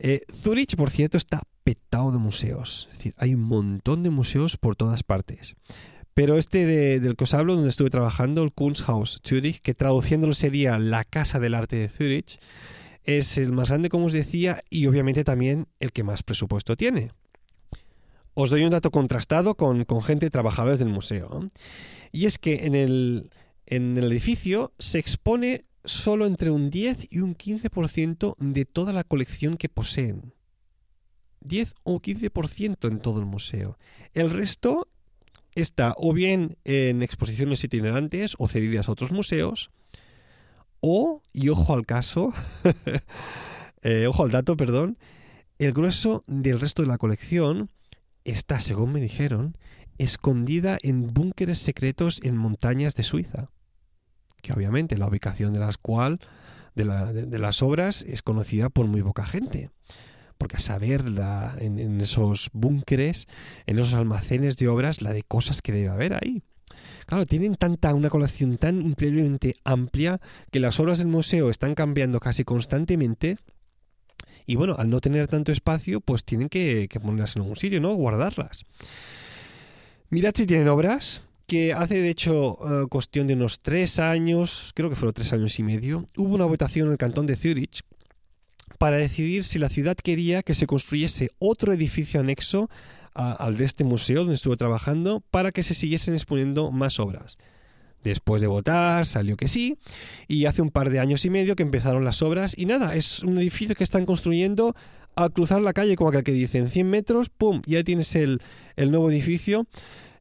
Eh, 0.01 0.23
Zurich, 0.33 0.77
por 0.77 0.91
cierto, 0.91 1.17
está 1.17 1.43
petado 1.69 2.11
de 2.13 2.19
museos. 2.19 2.89
Es 2.91 2.97
decir, 2.97 3.15
hay 3.19 3.35
un 3.35 3.43
montón 3.43 4.03
de 4.03 4.09
museos 4.09 4.57
por 4.57 4.75
todas 4.75 5.03
partes. 5.03 5.55
Pero 6.15 6.39
este 6.39 6.65
del 6.99 7.15
que 7.15 7.25
os 7.25 7.35
hablo, 7.35 7.57
donde 7.57 7.69
estuve 7.69 7.91
trabajando, 7.91 8.43
el 8.43 8.53
Kunsthaus 8.53 9.21
Zurich, 9.23 9.61
que 9.61 9.75
traduciéndolo 9.75 10.33
sería 10.33 10.79
la 10.79 11.05
Casa 11.05 11.39
del 11.39 11.53
Arte 11.53 11.77
de 11.77 11.89
Zurich, 11.89 12.41
es 13.05 13.37
el 13.37 13.53
más 13.53 13.69
grande, 13.69 13.91
como 13.91 14.07
os 14.07 14.15
decía, 14.15 14.63
y 14.71 14.87
obviamente 14.87 15.25
también 15.25 15.69
el 15.79 15.93
que 15.93 16.05
más 16.05 16.23
presupuesto 16.23 16.75
tiene. 16.75 17.13
Os 18.33 18.49
doy 18.49 18.65
un 18.65 18.71
dato 18.71 18.91
contrastado 18.91 19.55
con, 19.55 19.85
con 19.85 20.01
gente 20.01 20.31
trabajadores 20.31 20.79
del 20.79 20.89
museo. 20.89 21.51
Y 22.13 22.25
es 22.25 22.39
que 22.39 22.65
en 22.65 22.77
el, 22.77 23.29
en 23.67 23.99
el 23.99 24.11
edificio 24.11 24.73
se 24.79 24.99
expone 24.99 25.67
solo 25.85 26.25
entre 26.25 26.51
un 26.51 26.71
10 26.71 27.09
y 27.11 27.19
un 27.19 27.37
15% 27.37 28.37
de 28.39 28.65
toda 28.65 28.95
la 28.95 29.05
colección 29.05 29.59
que 29.59 29.69
poseen. 29.69 30.33
10 31.41 31.75
o 31.85 32.01
15% 32.01 32.89
en 32.89 33.01
todo 33.01 33.21
el 33.21 33.27
museo. 33.27 33.79
El 34.15 34.31
resto 34.31 34.89
está 35.55 35.95
o 35.97 36.13
bien 36.13 36.57
en 36.65 37.03
exposiciones 37.03 37.65
itinerantes 37.65 38.35
o 38.39 38.49
cedidas 38.49 38.89
a 38.89 38.93
otros 38.93 39.13
museos, 39.13 39.71
o, 40.81 41.23
y 41.33 41.49
ojo 41.49 41.75
al 41.75 41.87
caso, 41.87 42.33
eh, 43.83 44.07
ojo 44.07 44.25
al 44.25 44.31
dato, 44.31 44.57
perdón, 44.57 44.99
el 45.59 45.73
grueso 45.73 46.23
del 46.27 46.61
resto 46.61 46.83
de 46.83 46.89
la 46.89 46.99
colección 46.99 47.71
está, 48.25 48.61
según 48.61 48.93
me 48.93 49.01
dijeron, 49.01 49.57
escondida 49.99 50.79
en 50.83 51.13
búnkeres 51.13 51.59
secretos 51.59 52.21
en 52.23 52.37
montañas 52.37 52.95
de 52.95 53.03
Suiza, 53.03 53.51
que 54.43 54.53
obviamente 54.53 54.97
la 54.97 55.09
ubicación 55.09 55.53
de 55.53 55.59
las 55.59 55.79
cual 55.79 56.21
de, 56.77 56.85
la- 56.85 57.13
de- 57.13 57.27
de 57.27 57.39
las 57.41 57.61
obras 57.63 58.03
es 58.03 58.23
conocida 58.23 58.69
por 58.69 58.87
muy 58.87 59.03
poca 59.03 59.27
gente. 59.27 59.71
Porque 60.39 60.57
a 60.57 60.61
saber 60.61 61.09
la- 61.11 61.57
en, 61.61 62.01
esos 62.01 62.51
búnkeres, 62.53 63.27
en 63.67 63.79
esos 63.79 63.95
almacenes 63.95 64.57
de 64.57 64.69
obras, 64.69 65.03
la 65.03 65.13
de 65.13 65.23
cosas 65.25 65.61
que 65.63 65.73
debe 65.73 65.89
haber 65.89 66.15
ahí. 66.15 66.43
Claro, 67.07 67.27
tienen 67.27 67.57
tanta, 67.57 67.93
una 67.95 68.11
colección 68.11 68.57
tan 68.57 68.81
increíblemente 68.81 69.55
amplia 69.65 70.21
que 70.53 70.61
las 70.61 70.79
obras 70.79 70.99
del 70.99 71.09
museo 71.09 71.51
están 71.51 71.75
cambiando 71.75 72.21
casi 72.21 72.45
constantemente. 72.45 73.37
Y 74.47 74.57
bueno, 74.57 74.75
al 74.79 74.89
no 74.89 75.01
tener 75.01 75.27
tanto 75.29 75.53
espacio, 75.53 76.01
pues 76.01 76.25
tienen 76.25 76.49
que, 76.49 76.87
que 76.89 77.01
ponerlas 77.01 77.37
en 77.37 77.43
algún 77.43 77.57
sitio, 77.57 77.81
¿no? 77.81 77.93
Guardarlas. 77.95 78.65
Mirad 80.11 80.33
si 80.35 80.47
tienen 80.47 80.69
obras, 80.69 81.23
que 81.47 81.73
hace 81.73 82.01
de 82.01 82.11
hecho 82.11 82.59
eh, 82.63 82.87
cuestión 82.89 83.27
de 83.27 83.35
unos 83.35 83.61
tres 83.61 83.99
años, 83.99 84.73
creo 84.75 84.89
que 84.91 84.97
fueron 84.97 85.15
tres 85.15 85.33
años 85.33 85.59
y 85.59 85.63
medio, 85.63 86.07
hubo 86.17 86.35
una 86.35 86.45
votación 86.45 86.87
en 86.87 86.93
el 86.93 86.99
cantón 86.99 87.27
de 87.27 87.37
Zurich 87.37 87.83
para 88.79 88.97
decidir 88.97 89.45
si 89.45 89.59
la 89.59 89.69
ciudad 89.69 89.97
quería 89.97 90.43
que 90.43 90.55
se 90.55 90.67
construyese 90.67 91.31
otro 91.39 91.73
edificio 91.73 92.21
anexo 92.21 92.71
al 93.15 93.57
de 93.57 93.65
este 93.65 93.83
museo 93.83 94.21
donde 94.21 94.37
estuve 94.37 94.57
trabajando 94.57 95.25
para 95.33 95.51
que 95.51 95.65
se 95.65 95.75
siguiesen 95.75 96.15
exponiendo 96.15 96.71
más 96.71 97.01
obras. 97.01 97.37
Después 98.05 98.41
de 98.41 98.47
votar 98.47 99.07
salió 99.07 99.37
que 99.37 99.49
sí 99.49 99.77
y 100.29 100.45
hace 100.45 100.63
un 100.63 100.71
par 100.71 100.89
de 100.89 101.01
años 101.01 101.25
y 101.25 101.31
medio 101.31 101.57
que 101.57 101.65
empezaron 101.65 102.05
las 102.05 102.23
obras 102.23 102.55
y 102.57 102.67
nada, 102.67 102.95
es 102.95 103.25
un 103.25 103.39
edificio 103.39 103.75
que 103.75 103.83
están 103.83 104.07
construyendo 104.07 104.77
al 105.17 105.33
cruzar 105.33 105.61
la 105.61 105.73
calle 105.73 105.97
como 105.97 106.11
aquel 106.11 106.23
que 106.23 106.33
dice 106.33 106.59
en 106.59 106.71
100 106.71 106.89
metros, 106.89 107.29
¡pum! 107.29 107.61
Ya 107.67 107.83
tienes 107.83 108.15
el, 108.15 108.41
el 108.77 108.93
nuevo 108.93 109.11
edificio 109.11 109.67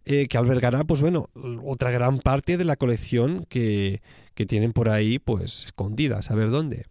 eh, 0.06 0.28
que 0.28 0.38
albergará, 0.39 0.84
pues 0.86 1.02
bueno, 1.02 1.30
otra 1.63 1.91
gran 1.91 2.17
parte 2.17 2.58
de 2.58 2.65
la 2.65 2.78
colección 2.78 3.46
que, 3.48 4.02
que 4.34 4.48
tienen 4.48 4.74
por 4.74 4.89
ahí, 4.89 5.20
pues 5.20 5.65
escondida, 5.65 6.17
a 6.17 6.22
saber 6.24 6.50
dónde. 6.50 6.86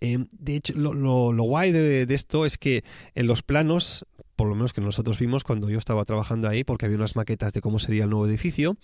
Eh, 0.00 0.26
de 0.32 0.56
hecho, 0.56 0.74
lo, 0.76 0.92
lo- 0.94 1.32
lo 1.32 1.42
guay 1.44 1.72
de, 1.72 2.06
de 2.06 2.14
esto 2.14 2.44
es 2.46 2.58
que 2.58 2.84
en 3.14 3.26
los 3.26 3.42
planos, 3.42 4.06
por 4.36 4.48
lo 4.48 4.54
menos 4.54 4.72
que 4.72 4.80
nosotros 4.80 5.18
vimos 5.18 5.44
cuando 5.44 5.70
yo 5.70 5.78
estaba 5.78 6.04
trabajando 6.04 6.48
ahí, 6.48 6.64
porque 6.64 6.86
había 6.86 6.96
unas 6.98 7.16
maquetas 7.16 7.52
de 7.52 7.60
cómo 7.60 7.78
sería 7.78 8.04
el 8.04 8.10
nuevo 8.10 8.26
edificio, 8.26 8.76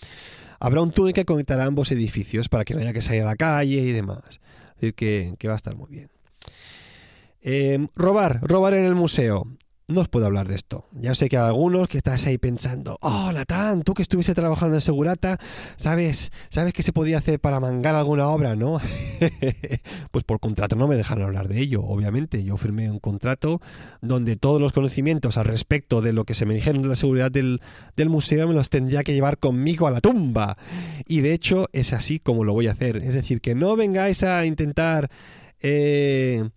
habrá 0.61 0.81
un 0.83 0.93
túnel 0.93 1.13
que 1.13 1.25
conectará 1.25 1.65
ambos 1.65 1.91
edificios 1.93 2.49
para 2.49 2.65
que 2.65 2.75
no 2.75 2.81
haya 2.81 2.93
que 2.93 3.03
salir 3.03 3.23
a 3.23 3.27
la 3.27 3.37
calle 3.37 3.81
y 3.81 3.93
demás. 3.93 4.23
Es 4.29 4.75
decir, 4.77 4.95
que, 4.95 5.35
que 5.39 5.49
va 5.49 5.55
a 5.55 5.57
estar 5.57 5.75
muy 5.77 5.91
bien. 5.91 6.09
Eh, 7.43 7.89
robar, 7.95 8.41
robar 8.43 8.75
en 8.75 8.85
el 8.85 8.95
museo. 8.95 9.47
No 9.91 10.03
os 10.03 10.09
puedo 10.09 10.27
hablar 10.27 10.47
de 10.47 10.55
esto. 10.55 10.87
Ya 10.93 11.17
sé 11.17 11.29
que 11.29 11.37
hay 11.37 11.49
algunos 11.49 11.89
que 11.89 11.99
estás 11.99 12.25
ahí 12.27 12.39
pensando, 12.39 12.97
oh, 13.01 13.33
Natán, 13.33 13.83
tú 13.83 13.93
que 13.93 14.03
estuviste 14.03 14.35
trabajando 14.35 14.77
en 14.77 14.81
Segurata, 14.81 15.39
¿sabes, 15.77 16.31
sabes 16.49 16.73
qué 16.73 16.85
se 16.85 16.93
podía 16.93 17.19
hacer 17.19 17.41
para 17.41 17.59
mangar 17.59 17.97
alguna 17.97 18.29
obra, 18.29 18.55
no? 18.55 18.81
pues 20.13 20.23
por 20.23 20.39
contrato 20.39 20.77
no 20.77 20.87
me 20.87 20.95
dejaron 20.95 21.25
hablar 21.25 21.49
de 21.49 21.61
ello, 21.61 21.83
obviamente. 21.83 22.45
Yo 22.45 22.57
firmé 22.57 22.89
un 22.89 23.01
contrato 23.01 23.61
donde 24.01 24.37
todos 24.37 24.61
los 24.61 24.73
conocimientos 24.73 25.37
al 25.37 25.47
respecto 25.47 26.01
de 26.01 26.13
lo 26.13 26.25
que 26.25 26.35
se 26.35 26.47
me 26.47 26.55
dijeron 26.55 26.83
de 26.83 26.89
la 26.89 26.97
seguridad 26.97 27.33
del, 27.33 27.61
del 27.97 28.09
museo 28.09 28.47
me 28.47 28.55
los 28.55 28.71
tendría 28.71 29.03
que 29.03 29.13
llevar 29.13 29.39
conmigo 29.39 29.89
a 29.89 29.91
la 29.91 30.01
tumba. 30.01 30.57
Y 31.09 31.21
de 31.21 31.33
hecho 31.33 31.69
es 31.73 31.93
así 31.93 32.21
como 32.21 32.45
lo 32.45 32.53
voy 32.53 32.69
a 32.69 32.73
hacer. 32.73 32.99
Es 32.99 33.15
decir, 33.15 33.41
que 33.41 33.57
no 33.57 33.75
vengáis 33.75 34.23
a 34.23 34.47
intentar... 34.47 35.11
eh, 35.61 36.49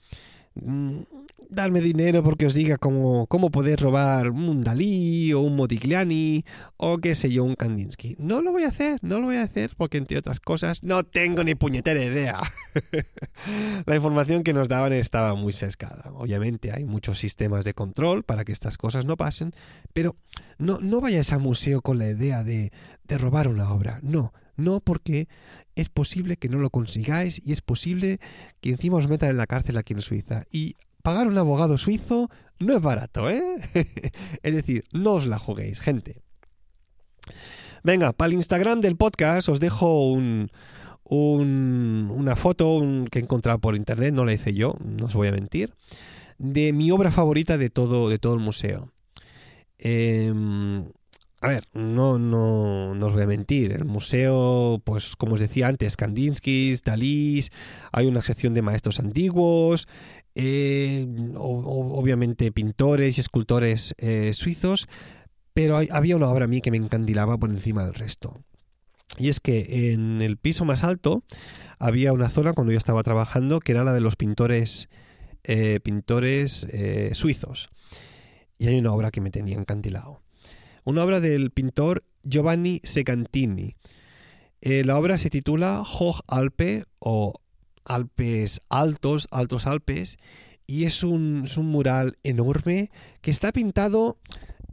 mm, 0.53 0.99
darme 1.49 1.81
dinero 1.81 2.23
porque 2.23 2.45
os 2.45 2.53
diga 2.53 2.77
cómo, 2.77 3.27
cómo 3.27 3.51
poder 3.51 3.79
robar 3.79 4.29
un 4.29 4.63
Dalí 4.63 5.33
o 5.33 5.41
un 5.41 5.55
Modigliani 5.55 6.45
o 6.77 6.97
qué 6.97 7.15
sé 7.15 7.29
yo, 7.29 7.43
un 7.43 7.55
Kandinsky. 7.55 8.15
No 8.19 8.41
lo 8.41 8.51
voy 8.51 8.63
a 8.63 8.67
hacer, 8.67 8.99
no 9.01 9.19
lo 9.19 9.27
voy 9.27 9.37
a 9.37 9.43
hacer 9.43 9.73
porque 9.77 9.97
entre 9.97 10.17
otras 10.17 10.39
cosas 10.39 10.83
no 10.83 11.03
tengo 11.03 11.43
ni 11.43 11.55
puñetera 11.55 12.03
idea. 12.03 12.39
La 13.85 13.95
información 13.95 14.43
que 14.43 14.53
nos 14.53 14.69
daban 14.69 14.93
estaba 14.93 15.35
muy 15.35 15.53
sesgada. 15.53 16.11
Obviamente 16.13 16.71
hay 16.71 16.85
muchos 16.85 17.19
sistemas 17.19 17.65
de 17.65 17.73
control 17.73 18.23
para 18.23 18.43
que 18.43 18.51
estas 18.51 18.77
cosas 18.77 19.05
no 19.05 19.17
pasen, 19.17 19.53
pero 19.93 20.15
no, 20.57 20.79
no 20.79 21.01
vayáis 21.01 21.33
al 21.33 21.39
museo 21.39 21.81
con 21.81 21.97
la 21.97 22.09
idea 22.09 22.43
de, 22.43 22.71
de 23.07 23.17
robar 23.17 23.47
una 23.47 23.71
obra. 23.73 23.99
No, 24.01 24.33
no 24.55 24.79
porque 24.79 25.27
es 25.75 25.89
posible 25.89 26.37
que 26.37 26.49
no 26.49 26.59
lo 26.59 26.69
consigáis 26.69 27.41
y 27.43 27.51
es 27.51 27.61
posible 27.61 28.19
que 28.61 28.71
encima 28.71 28.97
os 28.97 29.07
metan 29.07 29.31
en 29.31 29.37
la 29.37 29.47
cárcel 29.47 29.77
aquí 29.77 29.93
en 29.93 30.01
Suiza. 30.01 30.45
Y 30.51 30.75
pagar 31.03 31.27
un 31.27 31.37
abogado 31.37 31.77
suizo 31.77 32.29
no 32.59 32.73
es 32.75 32.81
barato, 32.81 33.29
¿eh? 33.29 33.43
es 34.43 34.55
decir, 34.55 34.85
no 34.91 35.11
os 35.13 35.27
la 35.27 35.37
juguéis, 35.37 35.79
gente. 35.79 36.21
Venga, 37.83 38.13
para 38.13 38.27
el 38.29 38.33
Instagram 38.33 38.81
del 38.81 38.95
podcast 38.95 39.49
os 39.49 39.59
dejo 39.59 40.07
un, 40.11 40.49
un- 41.03 42.09
una 42.15 42.35
foto 42.35 42.81
que 43.11 43.19
he 43.19 43.21
encontrado 43.21 43.59
por 43.59 43.75
internet, 43.75 44.13
no 44.13 44.23
la 44.25 44.33
hice 44.33 44.53
yo, 44.53 44.75
no 44.83 45.05
os 45.07 45.13
voy 45.15 45.27
a 45.27 45.31
mentir, 45.33 45.73
de 46.37 46.71
mi 46.73 46.89
obra 46.91 47.11
favorita 47.11 47.57
de 47.57 47.69
todo, 47.69 48.09
de 48.09 48.19
todo 48.19 48.33
el 48.35 48.39
museo. 48.39 48.91
Em, 49.77 50.85
a 51.43 51.49
ver, 51.49 51.67
no, 51.73 52.17
no, 52.17 52.95
no 52.95 53.05
os 53.05 53.11
voy 53.11 53.23
a 53.23 53.27
mentir. 53.27 53.73
El 53.73 53.83
museo, 53.83 54.81
pues 54.85 55.17
como 55.17 55.33
os 55.33 55.41
decía 55.41 55.67
antes, 55.67 55.97
Kandinsky's, 55.97 56.83
Dalís, 56.83 57.51
hay 57.91 58.07
una 58.07 58.21
sección 58.21 58.53
de 58.53 58.61
maestros 58.61 59.01
antiguos, 59.01 59.89
eh, 60.35 61.05
obviamente 61.35 62.53
pintores 62.53 63.17
y 63.17 63.21
escultores 63.21 63.93
eh, 63.97 64.31
suizos, 64.33 64.87
pero 65.53 65.81
había 65.91 66.15
una 66.15 66.29
obra 66.29 66.45
a 66.45 66.47
mí 66.47 66.61
que 66.61 66.71
me 66.71 66.77
encandilaba 66.77 67.37
por 67.37 67.49
encima 67.49 67.83
del 67.83 67.95
resto. 67.95 68.39
Y 69.17 69.27
es 69.27 69.41
que 69.41 69.91
en 69.91 70.21
el 70.21 70.37
piso 70.37 70.63
más 70.63 70.85
alto 70.85 71.23
había 71.77 72.13
una 72.13 72.29
zona 72.29 72.53
cuando 72.53 72.71
yo 72.71 72.77
estaba 72.77 73.03
trabajando 73.03 73.59
que 73.59 73.73
era 73.73 73.83
la 73.83 73.91
de 73.91 73.99
los 73.99 74.15
pintores, 74.15 74.87
eh, 75.43 75.81
pintores 75.83 76.65
suizos. 77.11 77.67
Y 78.57 78.67
hay 78.67 78.79
una 78.79 78.93
obra 78.93 79.11
que 79.11 79.19
me 79.19 79.29
tenía 79.29 79.57
encandilado. 79.57 80.22
Una 80.85 81.03
obra 81.03 81.19
del 81.19 81.51
pintor 81.51 82.03
Giovanni 82.23 82.81
Secantini. 82.83 83.75
Eh, 84.61 84.83
la 84.83 84.97
obra 84.97 85.17
se 85.17 85.29
titula 85.29 85.81
Hoch 85.81 86.21
Alpe 86.27 86.85
o 86.99 87.33
Alpes 87.85 88.61
Altos, 88.69 89.27
Altos 89.31 89.67
Alpes, 89.67 90.17
y 90.67 90.85
es 90.85 91.03
un, 91.03 91.45
un 91.57 91.65
mural 91.65 92.17
enorme 92.23 92.91
que 93.21 93.31
está 93.31 93.51
pintado. 93.51 94.17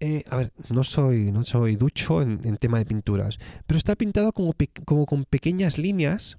eh, 0.01 0.25
a 0.31 0.37
ver, 0.37 0.53
no 0.71 0.85
soy, 0.85 1.33
no 1.33 1.45
soy 1.45 1.77
ducho 1.77 2.23
en, 2.23 2.41
en 2.45 2.57
tema 2.57 2.79
de 2.79 2.87
pinturas, 2.87 3.39
pero 3.67 3.79
está 3.79 3.97
pintado 3.97 4.33
como, 4.33 4.55
como 4.85 5.07
con 5.07 5.25
pequeñas 5.25 5.77
líneas, 5.77 6.39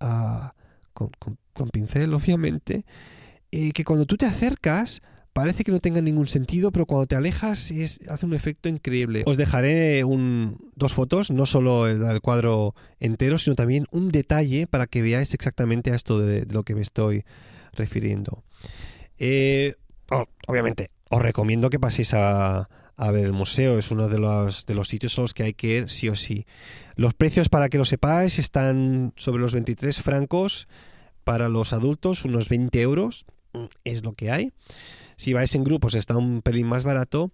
ah, 0.00 0.54
con 0.92 1.68
pincel, 1.70 2.14
obviamente, 2.14 2.84
eh, 3.50 3.72
que 3.72 3.84
cuando 3.84 4.06
tú 4.06 4.16
te 4.16 4.26
acercas 4.26 5.02
parece 5.32 5.64
que 5.64 5.72
no 5.72 5.80
tenga 5.80 6.00
ningún 6.00 6.26
sentido, 6.26 6.72
pero 6.72 6.86
cuando 6.86 7.06
te 7.06 7.16
alejas 7.16 7.70
es, 7.70 8.00
hace 8.08 8.26
un 8.26 8.34
efecto 8.34 8.68
increíble. 8.68 9.22
Os 9.26 9.36
dejaré 9.36 10.04
un, 10.04 10.58
dos 10.76 10.92
fotos, 10.92 11.30
no 11.30 11.46
solo 11.46 11.86
el, 11.86 12.20
cuadro 12.20 12.74
entero, 13.00 13.38
sino 13.38 13.56
también 13.56 13.86
un 13.90 14.10
detalle 14.10 14.66
para 14.66 14.86
que 14.86 15.02
veáis 15.02 15.34
exactamente 15.34 15.90
a 15.90 15.94
esto 15.94 16.20
de, 16.20 16.42
de 16.42 16.54
lo 16.54 16.62
que 16.64 16.74
me 16.74 16.82
estoy 16.82 17.24
refiriendo. 17.72 18.42
Eh, 19.18 19.74
oh, 20.10 20.24
obviamente, 20.46 20.90
os 21.10 21.22
recomiendo 21.22 21.70
que 21.70 21.78
paséis 21.78 22.14
a, 22.14 22.68
a 22.96 23.10
ver 23.10 23.24
el 23.24 23.32
museo, 23.32 23.78
es 23.78 23.90
uno 23.90 24.08
de 24.08 24.18
los, 24.18 24.66
de 24.66 24.74
los 24.74 24.88
sitios 24.88 25.18
a 25.18 25.22
los 25.22 25.34
que 25.34 25.42
hay 25.42 25.54
que 25.54 25.78
ir 25.78 25.90
sí 25.90 26.08
o 26.08 26.16
sí. 26.16 26.46
Los 26.94 27.14
precios, 27.14 27.48
para 27.48 27.68
que 27.68 27.78
lo 27.78 27.84
sepáis, 27.84 28.38
están 28.38 29.12
sobre 29.16 29.42
los 29.42 29.54
23 29.54 30.00
francos 30.00 30.68
para 31.24 31.48
los 31.48 31.72
adultos, 31.72 32.24
unos 32.24 32.48
20 32.48 32.80
euros, 32.80 33.26
mm, 33.54 33.64
es 33.84 34.02
lo 34.02 34.12
que 34.12 34.30
hay. 34.30 34.52
Si 35.16 35.32
vais 35.32 35.54
en 35.54 35.64
grupos 35.64 35.94
está 35.94 36.16
un 36.16 36.42
pelín 36.42 36.66
más 36.66 36.84
barato. 36.84 37.30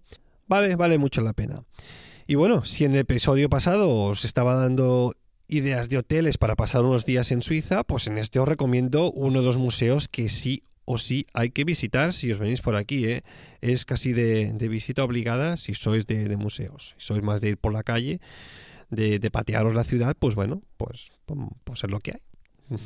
Vale, 0.47 0.77
vale 0.77 0.99
mucho 0.99 1.21
la 1.21 1.33
pena. 1.33 1.64
Y 2.27 2.35
bueno, 2.35 2.64
si 2.64 2.85
en 2.85 2.93
el 2.93 3.01
episodio 3.01 3.49
pasado 3.49 3.91
os 3.91 4.25
estaba 4.25 4.55
dando 4.55 5.14
ideas 5.49 5.88
de 5.88 5.99
hoteles 5.99 6.38
para 6.38 6.57
pasar 6.57 6.85
unos 6.85 7.07
días 7.07 7.33
en 7.33 7.43
Suiza, 7.43 7.85
pues 7.85 8.07
en 8.07 8.19
este 8.19 8.38
os 8.38 8.49
recomiendo 8.49 9.11
uno 9.11 9.41
de 9.41 9.47
los 9.47 9.59
museos 9.59 10.09
que 10.09 10.29
sí 10.29 10.62
o 10.85 10.99
sí 10.99 11.27
hay 11.35 11.51
que 11.51 11.64
visitar 11.64 12.12
si 12.12 12.31
os 12.31 12.38
venís 12.38 12.61
por 12.61 12.77
aquí. 12.77 13.07
¿eh? 13.07 13.23
Es 13.61 13.85
casi 13.85 14.12
de, 14.12 14.53
visita 14.69 15.05
obligada 15.05 15.57
si 15.57 15.75
sois 15.75 16.07
de, 16.07 16.35
museos. 16.37 16.95
Si 16.99 17.07
sois 17.07 17.23
más 17.23 17.41
de 17.41 17.51
ir 17.51 17.59
por 17.59 17.73
la 17.73 17.83
calle, 17.83 18.21
de, 18.91 19.19
de 19.19 19.31
patearos 19.31 19.75
la 19.75 19.85
ciudad, 19.85 20.17
pues 20.19 20.35
bueno, 20.35 20.62
pues, 20.77 21.12
pues 21.64 21.85
es 21.85 21.91
lo 21.91 22.01
que 22.01 22.12
hay. 22.12 22.23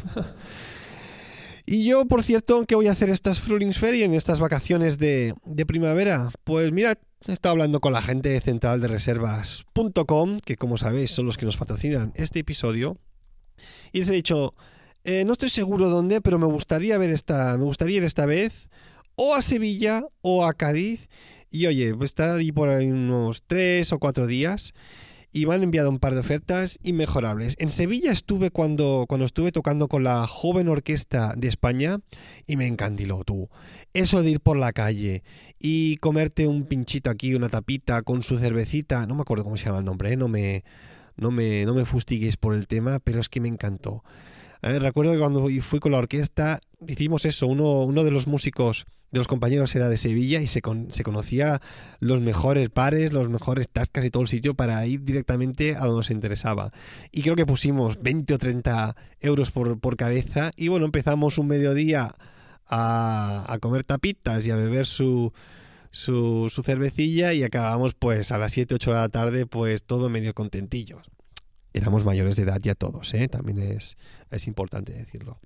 Y 1.64 1.85
yo, 1.87 2.07
por 2.07 2.22
cierto, 2.22 2.64
¿qué 2.66 2.75
voy 2.75 2.88
a 2.88 2.92
hacer 2.92 3.09
estas 3.09 3.40
Frühlingsferien, 3.40 4.14
estas 4.14 4.40
vacaciones 4.40 4.98
de, 4.98 5.35
primavera? 5.66 6.31
Pues 6.44 6.72
mira, 6.72 6.98
he 7.27 7.33
estado 7.33 7.53
hablando 7.53 7.81
con 7.81 7.92
la 7.92 8.03
gente 8.03 8.31
de 8.31 8.40
central 8.40 8.81
de 8.81 8.88
reservas.com, 8.88 10.40
que 10.40 10.57
como 10.57 10.77
sabéis 10.77 11.12
son 11.12 11.27
los 11.27 11.37
que 11.37 11.46
nos 11.46 11.57
patrocinan 11.57 12.12
este 12.16 12.40
episodio, 12.40 12.98
y 13.92 14.01
les 14.01 14.09
he 14.09 14.12
dicho, 14.12 14.55
eh, 15.05 15.25
no 15.25 15.33
estoy 15.33 15.51
seguro 15.51 15.88
dónde, 15.88 16.20
pero 16.20 16.38
me 16.38 16.46
gustaría 16.46 16.98
ver 16.98 17.11
esta, 17.11 17.57
me 17.59 17.64
gustaría 17.64 17.98
ir 17.98 18.05
esta 18.05 18.27
vez 18.27 18.68
o 19.14 19.35
a 19.35 19.42
Sevilla 19.42 20.05
o 20.20 20.44
a 20.44 20.55
Cádiz. 20.55 21.09
Y 21.51 21.66
oye, 21.66 21.92
voy 21.92 22.05
a 22.05 22.07
estar 22.07 22.38
ahí 22.38 22.51
por 22.51 22.70
ahí 22.70 22.90
unos 22.90 23.42
tres 23.46 23.92
o 23.92 23.98
cuatro 23.98 24.27
días 24.27 24.72
y 25.33 25.47
me 25.47 25.55
han 25.55 25.62
enviado 25.62 25.88
un 25.88 25.99
par 25.99 26.12
de 26.12 26.21
ofertas 26.21 26.79
inmejorables. 26.83 27.57
En 27.59 27.71
Sevilla 27.71 28.12
estuve 28.12 28.51
cuando, 28.51 29.07
cuando 29.09 29.25
estuve 29.25 29.51
tocando 29.51 29.88
con 29.88 30.05
la 30.05 30.27
joven 30.27 30.68
orquesta 30.68 31.33
de 31.37 31.49
España 31.49 31.99
y 32.47 32.57
me 32.57 32.66
encandiló 32.66 33.25
tú. 33.25 33.49
Eso 33.95 34.23
de 34.23 34.31
ir 34.31 34.40
por 34.40 34.59
la 34.59 34.73
calle 34.73 35.23
y 35.59 35.97
comerte 35.97 36.47
un 36.47 36.66
pinchito 36.66 37.09
aquí, 37.09 37.35
una 37.35 37.49
tapita 37.49 38.03
con 38.03 38.23
su 38.23 38.38
cervecita, 38.38 39.07
no 39.07 39.14
me 39.14 39.23
acuerdo 39.23 39.45
cómo 39.45 39.57
se 39.57 39.66
llama 39.66 39.79
el 39.79 39.87
nombre, 39.87 40.12
¿eh? 40.12 40.16
no, 40.16 40.29
me, 40.29 40.64
no, 41.16 41.31
me, 41.31 41.64
no 41.64 41.75
me 41.75 41.87
fustigues 41.87 42.37
por 42.37 42.55
el 42.55 42.68
tema, 42.68 42.99
pero 42.99 43.21
es 43.21 43.29
que 43.29 43.40
me 43.40 43.49
encantó. 43.49 44.05
A 44.61 44.68
ver, 44.68 44.83
recuerdo 44.83 45.12
que 45.12 45.18
cuando 45.18 45.49
fui 45.62 45.81
con 45.81 45.92
la 45.92 45.99
orquesta 45.99 46.61
hicimos 46.87 47.25
eso, 47.25 47.47
uno, 47.47 47.83
uno 47.83 48.05
de 48.05 48.11
los 48.11 48.27
músicos 48.27 48.87
de 49.12 49.18
los 49.18 49.29
compañeros 49.29 49.75
era 49.77 49.90
de 49.90 49.98
Sevilla 49.98 50.40
y 50.40 50.46
se, 50.46 50.62
con, 50.62 50.88
se 50.90 51.05
conocía 51.05 51.61
los 52.01 52.22
mejores 52.22 52.70
pares, 52.70 53.12
los 53.12 53.29
mejores 53.29 53.68
tascas 53.68 54.07
y 54.07 54.11
todo 54.11 54.22
el 54.22 54.29
sitio 54.29 54.55
para 54.55 54.85
ir 54.87 55.05
directamente 55.05 55.77
a 55.77 55.81
donde 55.81 55.96
nos 55.96 56.11
interesaba. 56.11 56.72
Y 57.12 57.22
creo 57.22 57.37
que 57.37 57.44
pusimos 57.44 58.03
20 58.03 58.35
o 58.35 58.38
30 58.38 58.96
euros 59.20 59.51
por, 59.51 59.96
cabeza 59.96 60.51
y 60.57 60.68
bueno, 60.68 60.87
empezamos 60.87 61.37
un 61.37 61.46
mediodía 61.46 62.14
a, 62.66 63.59
comer 63.61 63.85
tapitas 63.85 64.46
y 64.46 64.51
a 64.51 64.57
beber 64.57 64.87
su, 64.87 65.35
su, 65.90 66.48
su, 66.51 66.62
cervecilla 66.62 67.35
y 67.35 67.44
acabamos 67.44 67.92
pues 67.92 68.33
a 68.33 68.38
las 68.38 68.53
7, 68.53 68.77
8 68.77 68.90
de 68.90 68.96
la 68.96 69.09
tarde 69.11 69.44
pues 69.44 69.83
todo 69.83 70.09
medio 70.09 70.33
contentillos. 70.33 71.11
Éramos 71.75 72.07
mayores 72.07 72.37
de 72.37 72.44
edad 72.44 72.61
ya 72.62 72.75
todos, 72.75 73.12
¿eh? 73.12 73.29
también 73.29 73.59
es, 73.59 73.98
es 74.31 74.46
importante 74.46 74.94
decirlo. 74.94 75.38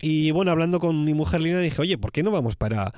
Y 0.00 0.30
bueno, 0.30 0.50
hablando 0.50 0.80
con 0.80 1.04
mi 1.04 1.14
mujer 1.14 1.40
Lina, 1.40 1.60
dije, 1.60 1.80
oye, 1.80 1.98
¿por 1.98 2.12
qué 2.12 2.22
no 2.22 2.30
vamos 2.30 2.56
para, 2.56 2.92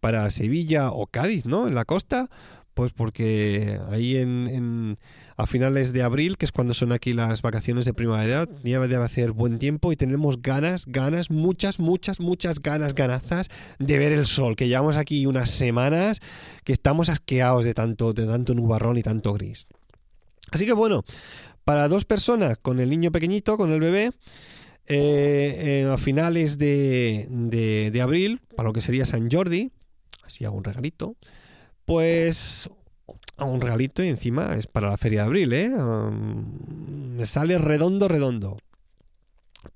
para 0.00 0.30
Sevilla 0.30 0.90
o 0.90 1.06
Cádiz, 1.06 1.46
¿no? 1.46 1.66
En 1.66 1.74
la 1.74 1.84
costa. 1.84 2.30
Pues 2.74 2.90
porque 2.90 3.78
ahí 3.88 4.16
en, 4.16 4.48
en, 4.48 4.98
a 5.36 5.46
finales 5.46 5.92
de 5.92 6.02
abril, 6.02 6.36
que 6.36 6.44
es 6.44 6.52
cuando 6.52 6.74
son 6.74 6.90
aquí 6.92 7.12
las 7.12 7.40
vacaciones 7.40 7.84
de 7.84 7.94
primavera, 7.94 8.48
ya 8.64 8.80
debe 8.80 8.96
hacer 9.04 9.32
buen 9.32 9.58
tiempo 9.58 9.92
y 9.92 9.96
tenemos 9.96 10.42
ganas, 10.42 10.86
ganas, 10.86 11.30
muchas, 11.30 11.78
muchas, 11.78 12.18
muchas 12.18 12.60
ganas, 12.60 12.94
ganazas 12.94 13.48
de 13.78 13.98
ver 13.98 14.12
el 14.12 14.26
sol, 14.26 14.56
que 14.56 14.66
llevamos 14.68 14.96
aquí 14.96 15.26
unas 15.26 15.50
semanas 15.50 16.20
que 16.64 16.72
estamos 16.72 17.08
asqueados 17.08 17.64
de 17.64 17.74
tanto, 17.74 18.12
de 18.12 18.26
tanto 18.26 18.54
nubarrón 18.54 18.96
y 18.96 19.02
tanto 19.02 19.32
gris. 19.34 19.66
Así 20.50 20.66
que 20.66 20.72
bueno, 20.72 21.04
para 21.64 21.88
dos 21.88 22.04
personas 22.04 22.58
con 22.58 22.78
el 22.78 22.90
niño 22.90 23.10
pequeñito, 23.10 23.56
con 23.56 23.72
el 23.72 23.80
bebé, 23.80 24.10
eh, 24.86 25.88
a 25.90 25.96
finales 25.96 26.58
de, 26.58 27.26
de, 27.30 28.02
abril, 28.02 28.40
para 28.54 28.68
lo 28.68 28.72
que 28.72 28.80
sería 28.80 29.06
San 29.06 29.30
Jordi, 29.30 29.70
así 30.24 30.44
hago 30.44 30.56
un 30.56 30.64
regalito, 30.64 31.16
pues 31.84 32.68
hago 33.36 33.52
un 33.52 33.60
regalito 33.60 34.02
y 34.04 34.08
encima 34.08 34.54
es 34.56 34.66
para 34.66 34.90
la 34.90 34.96
feria 34.96 35.22
de 35.22 35.26
abril, 35.26 35.52
¿eh? 35.52 35.70
Um, 35.70 37.16
me 37.16 37.26
sale 37.26 37.58
redondo, 37.58 38.08
redondo. 38.08 38.58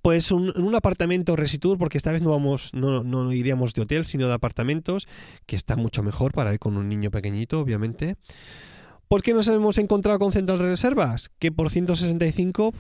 Pues 0.03 0.31
un, 0.31 0.53
un 0.61 0.75
apartamento 0.75 1.35
Resitur, 1.35 1.79
porque 1.79 1.97
esta 1.97 2.13
vez 2.13 2.21
no 2.21 2.31
vamos, 2.31 2.75
no, 2.75 3.03
no 3.03 3.33
iríamos 3.33 3.73
de 3.73 3.83
hotel, 3.83 4.05
sino 4.05 4.29
de 4.29 4.35
apartamentos, 4.35 5.09
que 5.47 5.57
está 5.57 5.77
mucho 5.77 6.03
mejor 6.03 6.33
para 6.33 6.53
ir 6.53 6.59
con 6.59 6.77
un 6.77 6.89
niño 6.89 7.11
pequeñito, 7.11 7.59
obviamente. 7.59 8.17
¿Por 9.09 9.23
qué 9.23 9.33
nos 9.33 9.49
hemos 9.49 9.79
encontrado 9.79 10.19
con 10.19 10.33
Central 10.35 10.59
Reservas? 10.59 11.31
Que 11.39 11.51
por 11.51 11.71
165 11.71 12.75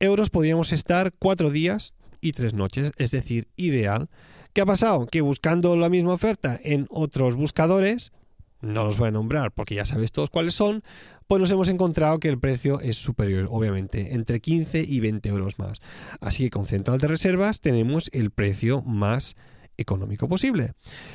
euros 0.00 0.30
podríamos 0.30 0.72
estar 0.72 1.12
cuatro 1.18 1.50
días 1.50 1.94
y 2.20 2.32
tres 2.32 2.54
noches, 2.54 2.92
es 2.96 3.10
decir, 3.10 3.48
ideal. 3.56 4.08
¿Qué 4.52 4.60
ha 4.62 4.66
pasado? 4.66 5.06
Que 5.06 5.20
buscando 5.20 5.76
la 5.76 5.88
misma 5.88 6.14
oferta 6.14 6.58
en 6.62 6.86
otros 6.90 7.36
buscadores, 7.36 8.12
no 8.60 8.84
los 8.84 8.98
voy 8.98 9.08
a 9.08 9.12
nombrar 9.12 9.52
porque 9.52 9.74
ya 9.74 9.84
sabéis 9.84 10.12
todos 10.12 10.30
cuáles 10.30 10.54
son, 10.54 10.82
pues 11.26 11.40
nos 11.40 11.50
hemos 11.50 11.68
encontrado 11.68 12.18
que 12.18 12.28
el 12.28 12.38
precio 12.38 12.80
es 12.80 12.96
superior, 12.96 13.48
obviamente, 13.50 14.14
entre 14.14 14.40
15 14.40 14.84
y 14.86 15.00
20 15.00 15.28
euros 15.28 15.58
más. 15.58 15.80
Así 16.20 16.44
que 16.44 16.50
con 16.50 16.66
Central 16.66 16.98
de 16.98 17.08
Reservas 17.08 17.60
tenemos 17.60 18.08
el 18.12 18.30
precio 18.30 18.82
más 18.82 19.36
económico 19.76 20.28
posible. 20.28 20.72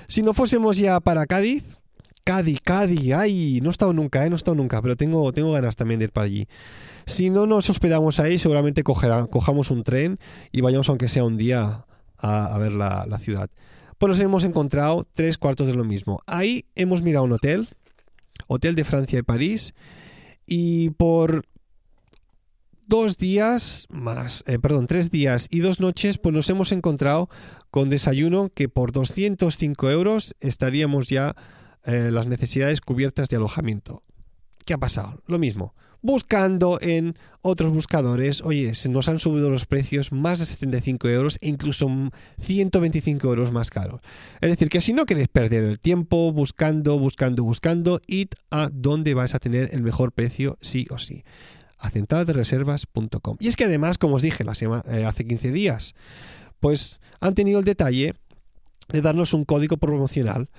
Si 0.07 0.21
no 0.21 0.33
fuésemos 0.33 0.77
ya 0.77 0.99
para 0.99 1.25
Cádiz, 1.25 1.80
Cádiz, 2.23 2.60
Cádiz, 2.62 3.13
ay, 3.13 3.60
no 3.62 3.69
he 3.69 3.71
estado 3.71 3.93
nunca, 3.93 4.25
¿eh? 4.25 4.29
no 4.29 4.36
he 4.36 4.38
estado 4.38 4.55
nunca, 4.55 4.81
pero 4.81 4.95
tengo, 4.95 5.31
tengo 5.34 5.51
ganas 5.51 5.75
también 5.75 5.99
de 5.99 6.05
ir 6.05 6.12
para 6.12 6.25
allí. 6.25 6.47
Si 7.05 7.29
no 7.29 7.47
nos 7.47 7.69
hospedamos 7.69 8.19
ahí, 8.19 8.38
seguramente 8.38 8.84
cojamos 8.84 9.71
un 9.71 9.84
tren 9.84 10.19
y 10.51 10.62
vayamos 10.62 10.89
aunque 10.89 11.10
sea 11.10 11.23
un 11.23 11.38
día 11.38 11.86
a, 12.17 12.57
ver 12.60 12.73
la, 12.73 13.05
la, 13.07 13.17
ciudad. 13.17 13.49
Pues 13.97 14.10
nos 14.10 14.19
hemos 14.19 14.43
encontrado 14.43 15.07
tres 15.13 15.38
cuartos 15.38 15.67
de 15.67 15.73
lo 15.73 15.84
mismo. 15.84 16.19
Ahí 16.27 16.65
hemos 16.75 17.01
mirado 17.01 17.25
un 17.25 17.31
hotel, 17.31 17.69
hotel 18.47 18.75
de 18.75 18.84
Francia 18.84 19.19
y 19.19 19.23
París, 19.23 19.73
y 20.45 20.91
por 20.91 21.45
dos 22.91 23.17
días 23.17 23.88
más, 23.89 24.43
eh, 24.47 24.60
perdón, 24.60 24.86
tres 24.86 25.10
días 25.12 25.47
y 25.49 25.60
dos 25.60 25.79
noches, 25.79 26.17
pues 26.17 26.36
nos 26.36 26.49
hemos 26.49 26.73
encontrado 26.73 27.29
con 27.69 27.89
desayuno 27.89 28.49
que 28.53 28.67
por 28.67 28.91
205 28.91 29.89
euros 29.89 30.36
estaríamos 30.41 31.07
ya 31.07 31.36
eh, 31.85 32.09
las 32.11 32.27
necesidades 32.27 32.81
cubiertas 32.81 33.29
de 33.29 33.37
alojamiento. 33.37 34.03
¿Qué 34.65 34.73
ha 34.73 34.77
pasado? 34.77 35.21
Lo 35.27 35.39
mismo 35.39 35.73
buscando 36.01 36.79
en 36.81 37.15
otros 37.41 37.73
buscadores, 37.73 38.41
oye, 38.41 38.75
se 38.75 38.89
nos 38.89 39.07
han 39.07 39.19
subido 39.19 39.49
los 39.49 39.65
precios 39.65 40.11
más 40.11 40.39
de 40.39 40.45
75 40.45 41.09
euros 41.09 41.37
e 41.41 41.49
incluso 41.49 41.89
125 42.39 43.27
euros 43.27 43.51
más 43.51 43.69
caros. 43.69 44.01
Es 44.41 44.49
decir, 44.49 44.69
que 44.69 44.81
si 44.81 44.93
no 44.93 45.05
queréis 45.05 45.27
perder 45.27 45.63
el 45.63 45.79
tiempo 45.79 46.31
buscando, 46.31 46.97
buscando, 46.99 47.43
buscando, 47.43 48.01
id 48.07 48.29
a 48.49 48.69
donde 48.71 49.13
vais 49.13 49.33
a 49.35 49.39
tener 49.39 49.69
el 49.73 49.81
mejor 49.81 50.11
precio 50.11 50.57
sí 50.61 50.87
o 50.89 50.97
sí 50.97 51.23
a 51.77 51.89
centraldereservas.com. 51.89 53.37
Y 53.39 53.47
es 53.47 53.55
que 53.55 53.63
además, 53.63 53.97
como 53.97 54.15
os 54.15 54.21
dije 54.21 54.43
eh, 54.43 55.05
hace 55.05 55.25
15 55.25 55.51
días, 55.51 55.95
pues 56.59 57.01
han 57.19 57.33
tenido 57.33 57.57
el 57.57 57.65
detalle 57.65 58.13
de 58.91 59.01
darnos 59.01 59.34
un 59.34 59.45
código 59.45 59.77
promocional 59.77 60.49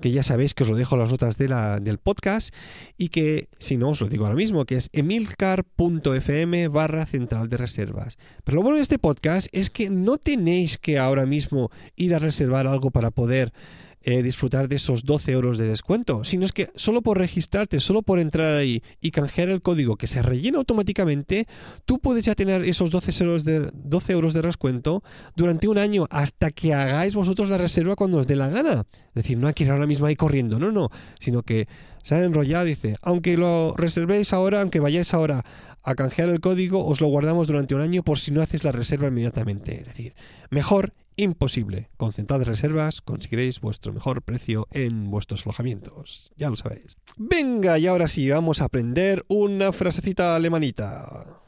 que 0.00 0.10
ya 0.10 0.22
sabéis 0.22 0.54
que 0.54 0.62
os 0.62 0.68
lo 0.68 0.76
dejo 0.76 0.94
en 0.94 1.02
las 1.02 1.10
notas 1.10 1.38
de 1.38 1.48
la, 1.48 1.80
del 1.80 1.98
podcast 1.98 2.54
y 2.96 3.08
que, 3.08 3.48
si 3.58 3.76
no, 3.76 3.90
os 3.90 4.00
lo 4.00 4.08
digo 4.08 4.24
ahora 4.24 4.36
mismo, 4.36 4.64
que 4.64 4.76
es 4.76 4.90
emilcar.fm 4.92 6.68
barra 6.68 7.06
central 7.06 7.48
de 7.48 7.56
reservas. 7.56 8.16
Pero 8.44 8.56
lo 8.56 8.62
bueno 8.62 8.76
de 8.76 8.82
este 8.82 8.98
podcast 8.98 9.48
es 9.52 9.70
que 9.70 9.90
no 9.90 10.18
tenéis 10.18 10.78
que 10.78 10.98
ahora 10.98 11.26
mismo 11.26 11.70
ir 11.96 12.14
a 12.14 12.18
reservar 12.18 12.66
algo 12.66 12.90
para 12.90 13.10
poder 13.10 13.52
eh, 14.02 14.22
disfrutar 14.22 14.68
de 14.68 14.76
esos 14.76 15.04
12 15.04 15.32
euros 15.32 15.58
de 15.58 15.68
descuento, 15.68 16.22
sino 16.24 16.44
es 16.44 16.52
que 16.52 16.70
solo 16.76 17.02
por 17.02 17.18
registrarte, 17.18 17.80
solo 17.80 18.02
por 18.02 18.18
entrar 18.18 18.56
ahí 18.56 18.82
y 19.00 19.10
canjear 19.10 19.48
el 19.50 19.60
código 19.60 19.96
que 19.96 20.06
se 20.06 20.22
rellena 20.22 20.58
automáticamente, 20.58 21.46
tú 21.84 21.98
puedes 21.98 22.24
ya 22.24 22.34
tener 22.34 22.64
esos 22.64 22.90
12 22.90 23.24
euros 23.24 23.44
de, 23.44 23.70
12 23.72 24.12
euros 24.12 24.34
de 24.34 24.42
descuento 24.42 25.02
durante 25.36 25.68
un 25.68 25.78
año 25.78 26.06
hasta 26.10 26.50
que 26.50 26.74
hagáis 26.74 27.14
vosotros 27.14 27.48
la 27.48 27.58
reserva 27.58 27.96
cuando 27.96 28.18
os 28.18 28.26
dé 28.26 28.36
la 28.36 28.48
gana. 28.48 28.86
Es 28.92 29.14
decir, 29.14 29.38
no 29.38 29.48
hay 29.48 29.54
que 29.54 29.64
ir 29.64 29.70
ahora 29.70 29.86
mismo 29.86 30.06
ahí 30.06 30.16
corriendo, 30.16 30.58
no, 30.58 30.70
no, 30.70 30.90
sino 31.18 31.42
que 31.42 31.66
se 32.02 32.14
ha 32.14 32.22
enrollado, 32.22 32.64
dice, 32.64 32.96
aunque 33.02 33.36
lo 33.36 33.74
reservéis 33.76 34.32
ahora, 34.32 34.62
aunque 34.62 34.80
vayáis 34.80 35.12
ahora 35.12 35.44
a 35.82 35.94
canjear 35.94 36.28
el 36.28 36.40
código, 36.40 36.86
os 36.86 37.00
lo 37.00 37.08
guardamos 37.08 37.48
durante 37.48 37.74
un 37.74 37.80
año 37.80 38.02
por 38.02 38.18
si 38.18 38.30
no 38.30 38.42
haces 38.42 38.64
la 38.64 38.72
reserva 38.72 39.08
inmediatamente. 39.08 39.80
Es 39.80 39.88
decir, 39.88 40.14
mejor 40.50 40.92
imposible. 41.18 41.90
Con 41.98 42.14
Central 42.14 42.40
de 42.40 42.46
Reservas 42.46 43.02
conseguiréis 43.02 43.60
vuestro 43.60 43.92
mejor 43.92 44.22
precio 44.22 44.66
en 44.70 45.10
vuestros 45.10 45.44
alojamientos. 45.44 46.32
Ya 46.36 46.48
lo 46.48 46.56
sabéis. 46.56 46.96
Venga, 47.16 47.78
y 47.78 47.86
ahora 47.86 48.08
sí, 48.08 48.30
vamos 48.30 48.62
a 48.62 48.66
aprender 48.66 49.24
una 49.28 49.72
frasecita 49.72 50.34
alemanita. 50.36 51.40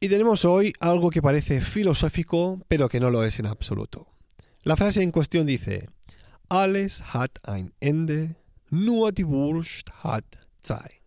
Y 0.00 0.08
tenemos 0.08 0.44
hoy 0.44 0.72
algo 0.80 1.10
que 1.10 1.20
parece 1.20 1.60
filosófico, 1.60 2.60
pero 2.68 2.88
que 2.88 3.00
no 3.00 3.10
lo 3.10 3.24
es 3.24 3.38
en 3.40 3.46
absoluto. 3.46 4.06
La 4.62 4.76
frase 4.76 5.02
en 5.02 5.10
cuestión 5.10 5.46
dice: 5.46 5.88
Alles 6.48 7.02
hat 7.12 7.38
ein 7.42 7.74
Ende, 7.80 8.36
nur 8.70 9.12
die 9.12 9.24
Wurst 9.24 9.90
hat 10.02 10.24
Zeit. 10.60 11.01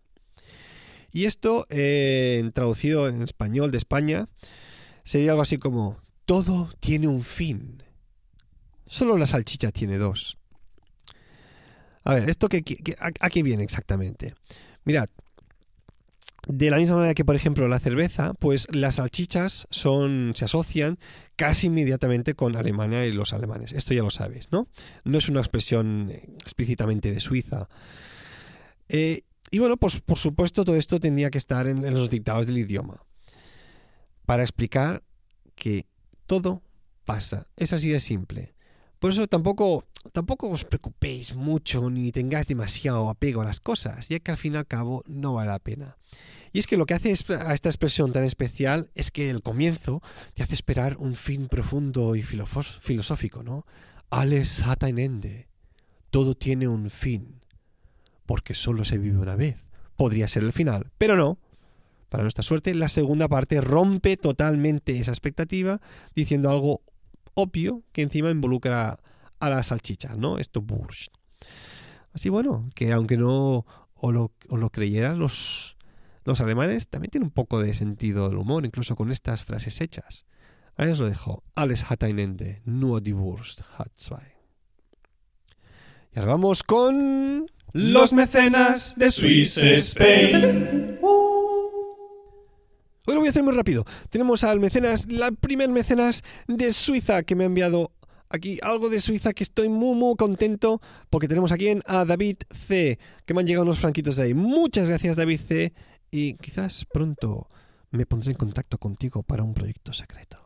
Y 1.15 1.27
esto, 1.27 1.65
eh, 1.69 2.51
traducido 2.53 3.07
en 3.07 3.21
español 3.21 3.71
de 3.71 3.77
España, 3.77 4.27
sería 5.05 5.31
algo 5.31 5.43
así 5.43 5.57
como, 5.57 5.97
todo 6.25 6.69
tiene 6.81 7.07
un 7.07 7.23
fin. 7.23 7.81
Solo 8.85 9.17
la 9.17 9.25
salchicha 9.25 9.71
tiene 9.71 9.97
dos. 9.97 10.37
A 12.03 12.15
ver, 12.15 12.29
¿esto 12.29 12.49
qué, 12.49 12.63
qué, 12.63 12.97
a, 12.99 13.11
a, 13.17 13.29
qué 13.29 13.43
viene 13.43 13.63
exactamente? 13.63 14.35
Mirad, 14.83 15.07
de 16.49 16.69
la 16.69 16.75
misma 16.75 16.97
manera 16.97 17.13
que, 17.13 17.23
por 17.23 17.37
ejemplo, 17.37 17.69
la 17.69 17.79
cerveza, 17.79 18.33
pues 18.33 18.67
las 18.73 18.95
salchichas 18.95 19.67
son, 19.69 20.33
se 20.35 20.43
asocian 20.43 20.99
casi 21.37 21.67
inmediatamente 21.67 22.33
con 22.33 22.57
Alemania 22.57 23.05
y 23.05 23.13
los 23.13 23.31
alemanes. 23.31 23.71
Esto 23.71 23.93
ya 23.93 24.03
lo 24.03 24.11
sabes, 24.11 24.49
¿no? 24.51 24.67
No 25.05 25.17
es 25.17 25.29
una 25.29 25.39
expresión 25.39 26.11
explícitamente 26.11 27.13
de 27.13 27.21
Suiza. 27.21 27.69
Eh, 28.89 29.21
y 29.51 29.59
bueno, 29.59 29.77
pues 29.77 30.01
por 30.01 30.17
supuesto 30.17 30.65
todo 30.65 30.75
esto 30.75 30.99
tenía 30.99 31.29
que 31.29 31.37
estar 31.37 31.67
en, 31.67 31.93
los 31.93 32.09
dictados 32.09 32.47
del 32.47 32.57
idioma 32.57 33.03
para 34.25 34.43
explicar 34.43 35.03
que 35.55 35.85
todo 36.25 36.61
pasa. 37.05 37.47
Es 37.55 37.71
así 37.73 37.89
de 37.89 37.99
simple. 37.99 38.55
Por 38.99 39.11
eso 39.11 39.27
tampoco, 39.27 39.85
tampoco 40.11 40.49
os 40.49 40.65
preocupéis 40.65 41.35
mucho 41.35 41.89
ni 41.89 42.11
tengáis 42.11 42.47
demasiado 42.47 43.09
apego 43.09 43.41
a 43.41 43.45
las 43.45 43.59
cosas, 43.59 44.09
ya 44.09 44.19
que 44.19 44.31
al 44.31 44.37
fin 44.37 44.53
y 44.53 44.57
al 44.57 44.67
cabo 44.67 45.03
no 45.05 45.33
vale 45.33 45.51
la 45.51 45.59
pena. 45.59 45.97
Y 46.51 46.59
es 46.59 46.67
que 46.67 46.77
lo 46.77 46.85
que 46.85 46.93
hace 46.93 47.13
a 47.33 47.53
esta 47.53 47.69
expresión 47.69 48.13
tan 48.13 48.23
especial 48.23 48.89
es 48.95 49.11
que 49.11 49.29
el 49.29 49.43
comienzo 49.43 50.01
te 50.33 50.41
hace 50.41 50.53
esperar 50.53 50.95
un 50.97 51.15
fin 51.15 51.47
profundo 51.47 52.15
y 52.15 52.23
filosófico, 52.23 53.43
¿no? 53.43 53.65
Ein 54.09 54.97
Ende. 54.97 55.49
Todo 56.09 56.33
tiene 56.33 56.69
un 56.69 56.89
fin. 56.89 57.41
Porque 58.25 58.53
solo 58.53 58.83
se 58.83 58.97
vive 58.97 59.19
una 59.19 59.35
vez. 59.35 59.65
Podría 59.95 60.27
ser 60.27 60.43
el 60.43 60.53
final, 60.53 60.91
pero 60.97 61.15
no. 61.15 61.39
Para 62.09 62.23
nuestra 62.23 62.43
suerte, 62.43 62.73
la 62.75 62.89
segunda 62.89 63.27
parte 63.27 63.61
rompe 63.61 64.17
totalmente 64.17 64.97
esa 64.97 65.11
expectativa 65.11 65.81
diciendo 66.15 66.49
algo 66.49 66.81
obvio 67.33 67.83
que 67.91 68.01
encima 68.01 68.29
involucra 68.31 68.99
a 69.39 69.49
la 69.49 69.63
salchicha, 69.63 70.15
¿no? 70.15 70.37
Esto 70.37 70.61
Bursch. 70.61 71.09
Así 72.13 72.29
bueno, 72.29 72.69
que 72.73 72.93
aunque 72.93 73.17
no 73.17 73.65
o 73.95 74.11
lo, 74.11 74.31
lo 74.49 74.69
creyeran 74.69 75.19
los, 75.19 75.77
los 76.23 76.39
alemanes, 76.41 76.87
también 76.87 77.11
tiene 77.11 77.25
un 77.25 77.31
poco 77.31 77.61
de 77.61 77.73
sentido 77.73 78.29
del 78.29 78.37
humor, 78.37 78.65
incluso 78.65 78.95
con 78.95 79.11
estas 79.11 79.43
frases 79.43 79.81
hechas. 79.81 80.25
Ahí 80.77 80.89
os 80.89 80.99
lo 80.99 81.07
dejo. 81.07 81.43
Alles 81.55 81.89
hat 81.89 82.03
ein 82.03 82.19
Ende, 82.19 82.61
nur 82.65 83.01
die 83.01 83.13
Wurst 83.13 83.61
hat 83.77 83.91
zwei. 83.95 84.35
Y 86.13 86.19
ahora 86.19 86.33
vamos 86.33 86.63
con... 86.63 87.49
Los 87.77 88.13
mecenas 88.13 88.93
de 88.95 89.11
Swiss 89.11 89.57
Spain. 89.57 90.97
Hoy 93.05 93.13
lo 93.13 93.19
voy 93.19 93.27
a 93.27 93.31
hacer 93.31 93.43
muy 93.43 93.53
rápido. 93.53 93.83
Tenemos 94.09 94.45
al 94.45 94.61
mecenas, 94.61 95.11
la 95.11 95.33
primer 95.33 95.67
mecenas 95.67 96.21
de 96.47 96.71
Suiza 96.71 97.23
que 97.23 97.35
me 97.35 97.43
ha 97.43 97.47
enviado 97.47 97.91
aquí 98.29 98.59
algo 98.61 98.87
de 98.87 99.01
Suiza 99.01 99.33
que 99.33 99.43
estoy 99.43 99.67
muy 99.67 99.93
muy 99.93 100.15
contento 100.15 100.79
porque 101.09 101.27
tenemos 101.27 101.51
aquí 101.51 101.67
en 101.67 101.81
a 101.85 102.05
David 102.05 102.37
C, 102.49 102.97
que 103.25 103.33
me 103.33 103.41
han 103.41 103.47
llegado 103.47 103.65
unos 103.65 103.79
franquitos 103.79 104.15
de 104.15 104.23
ahí. 104.23 104.33
Muchas 104.33 104.87
gracias 104.87 105.17
David 105.17 105.41
C 105.45 105.73
y 106.11 106.35
quizás 106.35 106.85
pronto 106.85 107.49
me 107.91 108.05
pondré 108.05 108.31
en 108.31 108.37
contacto 108.37 108.77
contigo 108.77 109.21
para 109.21 109.43
un 109.43 109.53
proyecto 109.53 109.91
secreto. 109.91 110.44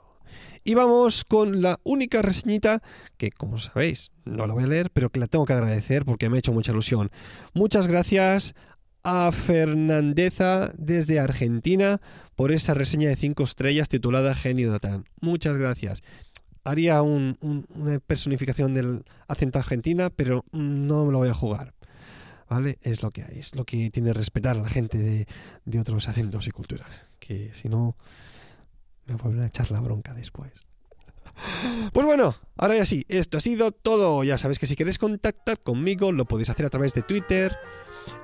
Y 0.64 0.74
vamos 0.74 1.24
con 1.26 1.62
la 1.62 1.80
única 1.84 2.22
reseñita 2.22 2.82
que, 3.18 3.32
como 3.32 3.58
sabéis, 3.58 4.12
no 4.26 4.48
la 4.48 4.54
voy 4.54 4.64
a 4.64 4.68
leer, 4.68 4.92
pero 4.92 5.10
que 5.10 5.20
la 5.20 5.28
tengo 5.28 5.46
que 5.46 5.54
agradecer 5.54 6.06
porque 6.06 6.30
me 6.30 6.38
ha 6.38 6.40
hecho 6.40 6.54
mucha 6.54 6.72
ilusión. 6.72 7.10
Muchas 7.54 7.88
gracias 7.88 8.54
a 9.04 9.32
Fernandeza 9.32 10.72
desde 10.78 11.20
Argentina 11.20 12.02
por 12.36 12.52
esa 12.52 12.74
reseña 12.74 13.10
de 13.10 13.16
5 13.16 13.44
estrellas 13.44 13.90
titulada 13.90 14.36
Genio 14.36 14.72
Datan. 14.72 15.06
Muchas 15.22 15.58
gracias. 15.58 16.02
Haría 16.64 17.02
una 17.02 18.00
personificación 18.06 18.74
del 18.74 19.04
acento 19.28 19.60
argentina, 19.60 20.10
pero 20.10 20.44
no 20.52 21.06
me 21.06 21.12
lo 21.12 21.20
voy 21.20 21.30
a 21.30 21.34
jugar. 21.34 21.74
¿Vale? 22.50 22.80
Es 22.82 23.04
lo 23.04 23.12
que 23.12 23.24
hay, 23.24 23.38
es 23.38 23.54
lo 23.56 23.64
que 23.64 23.92
tiene 23.92 24.12
respetar 24.12 24.58
a 24.58 24.62
la 24.62 24.70
gente 24.70 24.98
de, 24.98 25.28
de 25.66 25.80
otros 25.80 26.08
acentos 26.08 26.48
y 26.48 26.52
culturas. 26.52 27.06
Que 27.20 27.52
si 27.54 27.70
no, 27.70 27.96
me 29.10 29.16
vuelven 29.16 29.44
a 29.44 29.48
echar 29.48 29.72
la 29.72 29.82
bronca 29.82 30.14
después. 30.14 30.70
Pues 31.94 32.06
bueno, 32.06 32.36
ahora 32.58 32.76
ya 32.76 32.86
sí, 32.86 33.06
esto 33.08 33.38
ha 33.38 33.42
sido 33.42 33.72
todo. 33.72 34.22
Ya 34.24 34.38
sabéis 34.38 34.60
que 34.60 34.68
si 34.68 34.76
queréis 34.76 35.00
contactar 35.00 35.62
conmigo 35.62 36.12
lo 36.12 36.26
podéis 36.26 36.50
hacer 36.50 36.66
a 36.66 36.70
través 36.70 36.94
de 36.94 37.02
Twitter, 37.02 37.58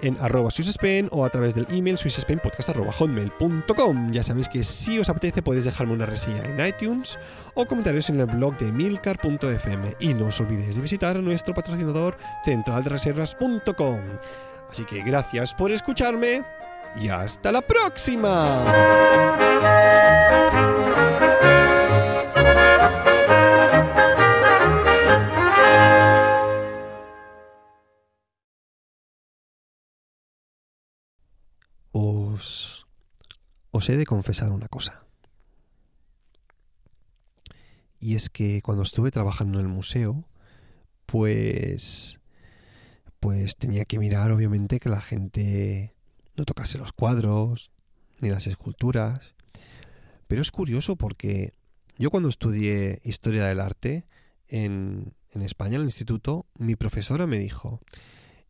en 0.01 0.17
arroba 0.19 0.51
SwissSpain 0.51 1.07
o 1.11 1.23
a 1.25 1.29
través 1.29 1.55
del 1.55 1.65
email 1.69 1.97
swissspainpodcast.hotmail.com. 1.97 4.11
Ya 4.11 4.21
sabéis 4.23 4.49
que 4.49 4.63
si 4.63 4.99
os 4.99 5.09
apetece 5.09 5.41
podéis 5.41 5.65
dejarme 5.65 5.93
una 5.93 6.05
reseña 6.05 6.45
en 6.45 6.63
iTunes 6.65 7.17
o 7.55 7.65
comentarios 7.65 8.09
en 8.09 8.19
el 8.19 8.27
blog 8.27 8.57
de 8.57 8.71
milcar.fm. 8.71 9.95
Y 9.99 10.13
no 10.13 10.27
os 10.27 10.39
olvidéis 10.39 10.75
de 10.75 10.81
visitar 10.81 11.17
nuestro 11.17 11.53
patrocinador 11.53 12.17
centraldereservas.com. 12.43 13.99
Así 14.69 14.85
que 14.85 15.03
gracias 15.03 15.53
por 15.53 15.71
escucharme 15.71 16.43
y 16.99 17.09
hasta 17.09 17.51
la 17.51 17.61
próxima. 17.61 18.63
Os, 31.91 32.87
os 33.71 33.89
he 33.89 33.97
de 33.97 34.05
confesar 34.05 34.51
una 34.51 34.67
cosa. 34.67 35.03
Y 37.99 38.15
es 38.15 38.29
que 38.29 38.61
cuando 38.61 38.83
estuve 38.83 39.11
trabajando 39.11 39.59
en 39.59 39.65
el 39.65 39.71
museo, 39.71 40.27
pues 41.05 42.19
pues 43.19 43.55
tenía 43.55 43.85
que 43.85 43.97
mirar 43.97 44.31
obviamente 44.31 44.79
que 44.79 44.87
la 44.87 45.01
gente 45.01 45.94
no 46.35 46.45
tocase 46.45 46.77
los 46.77 46.93
cuadros 46.93 47.71
ni 48.19 48.29
las 48.29 48.47
esculturas. 48.47 49.35
Pero 50.27 50.41
es 50.41 50.51
curioso 50.51 50.95
porque 50.95 51.53
yo 51.97 52.09
cuando 52.11 52.29
estudié 52.29 53.01
historia 53.03 53.45
del 53.45 53.59
arte 53.59 54.05
en, 54.47 55.13
en 55.31 55.41
España, 55.41 55.75
en 55.75 55.81
el 55.81 55.87
instituto, 55.87 56.45
mi 56.57 56.75
profesora 56.75 57.27
me 57.27 57.39
dijo, 57.39 57.81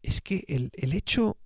es 0.03 0.21
que 0.21 0.45
el, 0.47 0.71
el 0.73 0.93
hecho 0.93 1.37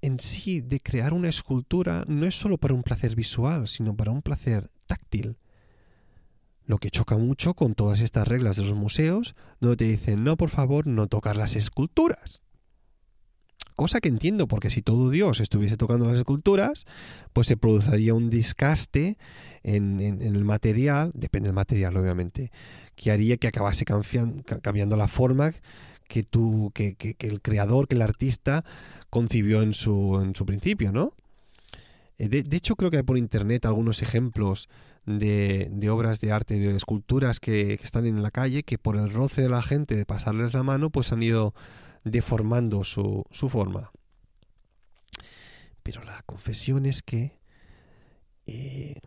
en 0.00 0.20
sí 0.20 0.60
de 0.60 0.80
crear 0.80 1.12
una 1.12 1.28
escultura 1.28 2.04
no 2.06 2.26
es 2.26 2.34
solo 2.34 2.58
para 2.58 2.74
un 2.74 2.82
placer 2.82 3.16
visual, 3.16 3.68
sino 3.68 3.96
para 3.96 4.10
un 4.10 4.22
placer 4.22 4.70
táctil. 4.86 5.38
Lo 6.66 6.78
que 6.78 6.90
choca 6.90 7.18
mucho 7.18 7.54
con 7.54 7.74
todas 7.74 8.00
estas 8.00 8.28
reglas 8.28 8.56
de 8.56 8.62
los 8.62 8.74
museos, 8.74 9.34
donde 9.60 9.76
te 9.76 9.84
dicen, 9.84 10.24
no, 10.24 10.36
por 10.36 10.50
favor, 10.50 10.86
no 10.86 11.06
tocar 11.08 11.36
las 11.36 11.56
esculturas. 11.56 12.43
Cosa 13.76 14.00
que 14.00 14.08
entiendo, 14.08 14.46
porque 14.46 14.70
si 14.70 14.82
todo 14.82 15.10
Dios 15.10 15.40
estuviese 15.40 15.76
tocando 15.76 16.06
las 16.06 16.18
esculturas, 16.18 16.86
pues 17.32 17.48
se 17.48 17.56
produciría 17.56 18.14
un 18.14 18.30
discaste 18.30 19.18
en, 19.64 20.00
el 20.00 20.44
material, 20.44 21.10
depende 21.14 21.48
del 21.48 21.56
material 21.56 21.96
obviamente, 21.96 22.52
que 22.94 23.10
haría 23.10 23.36
que 23.36 23.48
acabase 23.48 23.84
cambiando 23.84 24.96
la 24.96 25.08
forma 25.08 25.52
que, 26.06 26.22
tú, 26.22 26.70
que, 26.72 26.94
que, 26.94 27.16
el 27.18 27.40
creador, 27.40 27.88
que 27.88 27.96
el 27.96 28.02
artista 28.02 28.64
concibió 29.10 29.62
en 29.62 29.74
su, 29.74 30.20
en 30.22 30.36
su 30.36 30.46
principio, 30.46 30.92
¿no? 30.92 31.12
Eh, 32.18 32.28
de, 32.28 32.56
hecho, 32.56 32.76
creo 32.76 32.92
que 32.92 32.98
hay 32.98 33.02
por 33.02 33.18
internet 33.18 33.66
algunos 33.66 34.02
ejemplos 34.02 34.68
de, 35.04 35.68
de 35.72 35.90
obras 35.90 36.20
de 36.20 36.30
arte, 36.30 36.58
de 36.58 36.76
esculturas 36.76 37.40
que, 37.40 37.76
que, 37.76 37.84
están 37.84 38.06
en 38.06 38.22
la 38.22 38.30
calle, 38.30 38.62
que 38.62 38.78
por 38.78 38.96
el 38.96 39.12
roce 39.12 39.42
de 39.42 39.48
la 39.48 39.62
gente, 39.62 39.96
de 39.96 40.06
pasarles 40.06 40.54
la 40.54 40.62
mano, 40.62 40.90
pues 40.90 41.10
han 41.12 41.24
ido 41.24 41.54
deformando 42.04 42.84
su, 42.84 43.24
su 43.30 43.48
forma. 43.48 43.90
Pero 45.82 46.04
la 46.04 46.22
confesión 46.22 46.86
es 46.86 47.02
que 47.02 47.38
eh, 48.46 49.00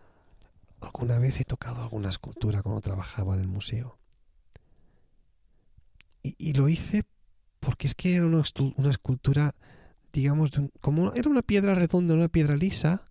alguna 0.82 1.20
vez 1.20 1.40
he 1.40 1.46
tocado 1.46 1.82
alguna 1.82 2.10
escultura 2.10 2.62
cuando 2.62 2.82
trabajaba 2.82 3.36
en 3.36 3.42
el 3.42 3.48
museo. 3.48 3.98
Y, 6.24 6.54
lo 6.54 6.68
hice 6.68 7.06
porque 7.62 7.88
es 7.88 7.96
que 7.96 8.16
era 8.16 8.26
una, 8.26 8.42
escultura, 8.42 9.56
digamos, 10.12 10.52
como 10.82 11.14
era 11.14 11.30
una 11.30 11.42
piedra 11.42 11.74
redonda, 11.74 12.16
una 12.16 12.28
piedra 12.28 12.58
lisa. 12.58 13.08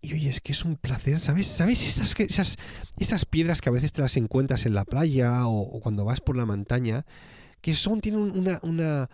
Y 0.00 0.14
oye, 0.14 0.30
es 0.30 0.40
que 0.40 0.50
es 0.50 0.64
un 0.64 0.76
placer, 0.76 1.20
¿sabes? 1.20 1.46
¿Sabes 1.46 1.86
esas, 1.86 2.18
esas, 2.18 2.56
esas 2.98 3.24
piedras 3.24 3.60
que 3.60 3.68
a 3.68 3.72
veces 3.72 3.92
te 3.92 4.02
las 4.02 4.16
encuentras 4.16 4.66
en 4.66 4.74
la 4.74 4.84
playa 4.84 5.46
o, 5.46 5.80
cuando 5.80 6.04
vas 6.04 6.20
por 6.20 6.36
la 6.36 6.44
montaña? 6.44 7.06
Que 7.60 7.74
son, 7.74 8.00
tienen 8.00 8.20
una, 8.20 8.60
una, 8.62 9.10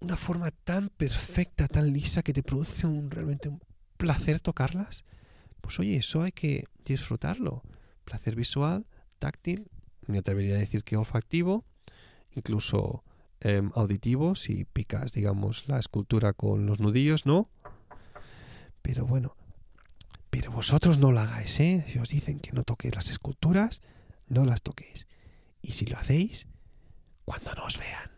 una 0.00 0.16
forma 0.16 0.50
tan 0.50 0.88
perfecta, 0.88 1.68
tan 1.68 1.92
lisa, 1.92 2.22
que 2.22 2.32
te 2.32 2.42
produce 2.42 2.86
un, 2.86 3.10
realmente 3.10 3.48
un 3.48 3.60
placer 3.96 4.40
tocarlas. 4.40 5.04
Pues 5.60 5.78
oye, 5.78 5.96
eso 5.96 6.22
hay 6.22 6.32
que 6.32 6.64
disfrutarlo. 6.84 7.62
Placer 8.04 8.34
visual, 8.34 8.86
táctil 9.18 9.68
me 10.08 10.18
atrevería 10.18 10.54
a 10.54 10.58
decir 10.58 10.82
que 10.82 10.96
olfactivo, 10.96 11.64
incluso 12.34 13.04
em, 13.40 13.70
auditivo, 13.74 14.34
si 14.34 14.64
picas, 14.64 15.12
digamos, 15.12 15.68
la 15.68 15.78
escultura 15.78 16.32
con 16.32 16.66
los 16.66 16.80
nudillos, 16.80 17.26
¿no? 17.26 17.50
Pero 18.82 19.06
bueno, 19.06 19.36
pero 20.30 20.50
vosotros 20.50 20.98
no 20.98 21.12
lo 21.12 21.20
hagáis, 21.20 21.60
¿eh? 21.60 21.84
Si 21.92 21.98
os 21.98 22.08
dicen 22.08 22.40
que 22.40 22.52
no 22.52 22.64
toquéis 22.64 22.94
las 22.94 23.10
esculturas, 23.10 23.82
no 24.28 24.44
las 24.44 24.62
toquéis. 24.62 25.06
Y 25.60 25.72
si 25.72 25.86
lo 25.86 25.98
hacéis, 25.98 26.46
cuando 27.28 27.52
nos 27.56 27.76
vean. 27.76 28.10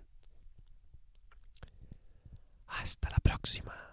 Hasta 2.69 3.11
la 3.11 3.19
próxima. 3.19 3.89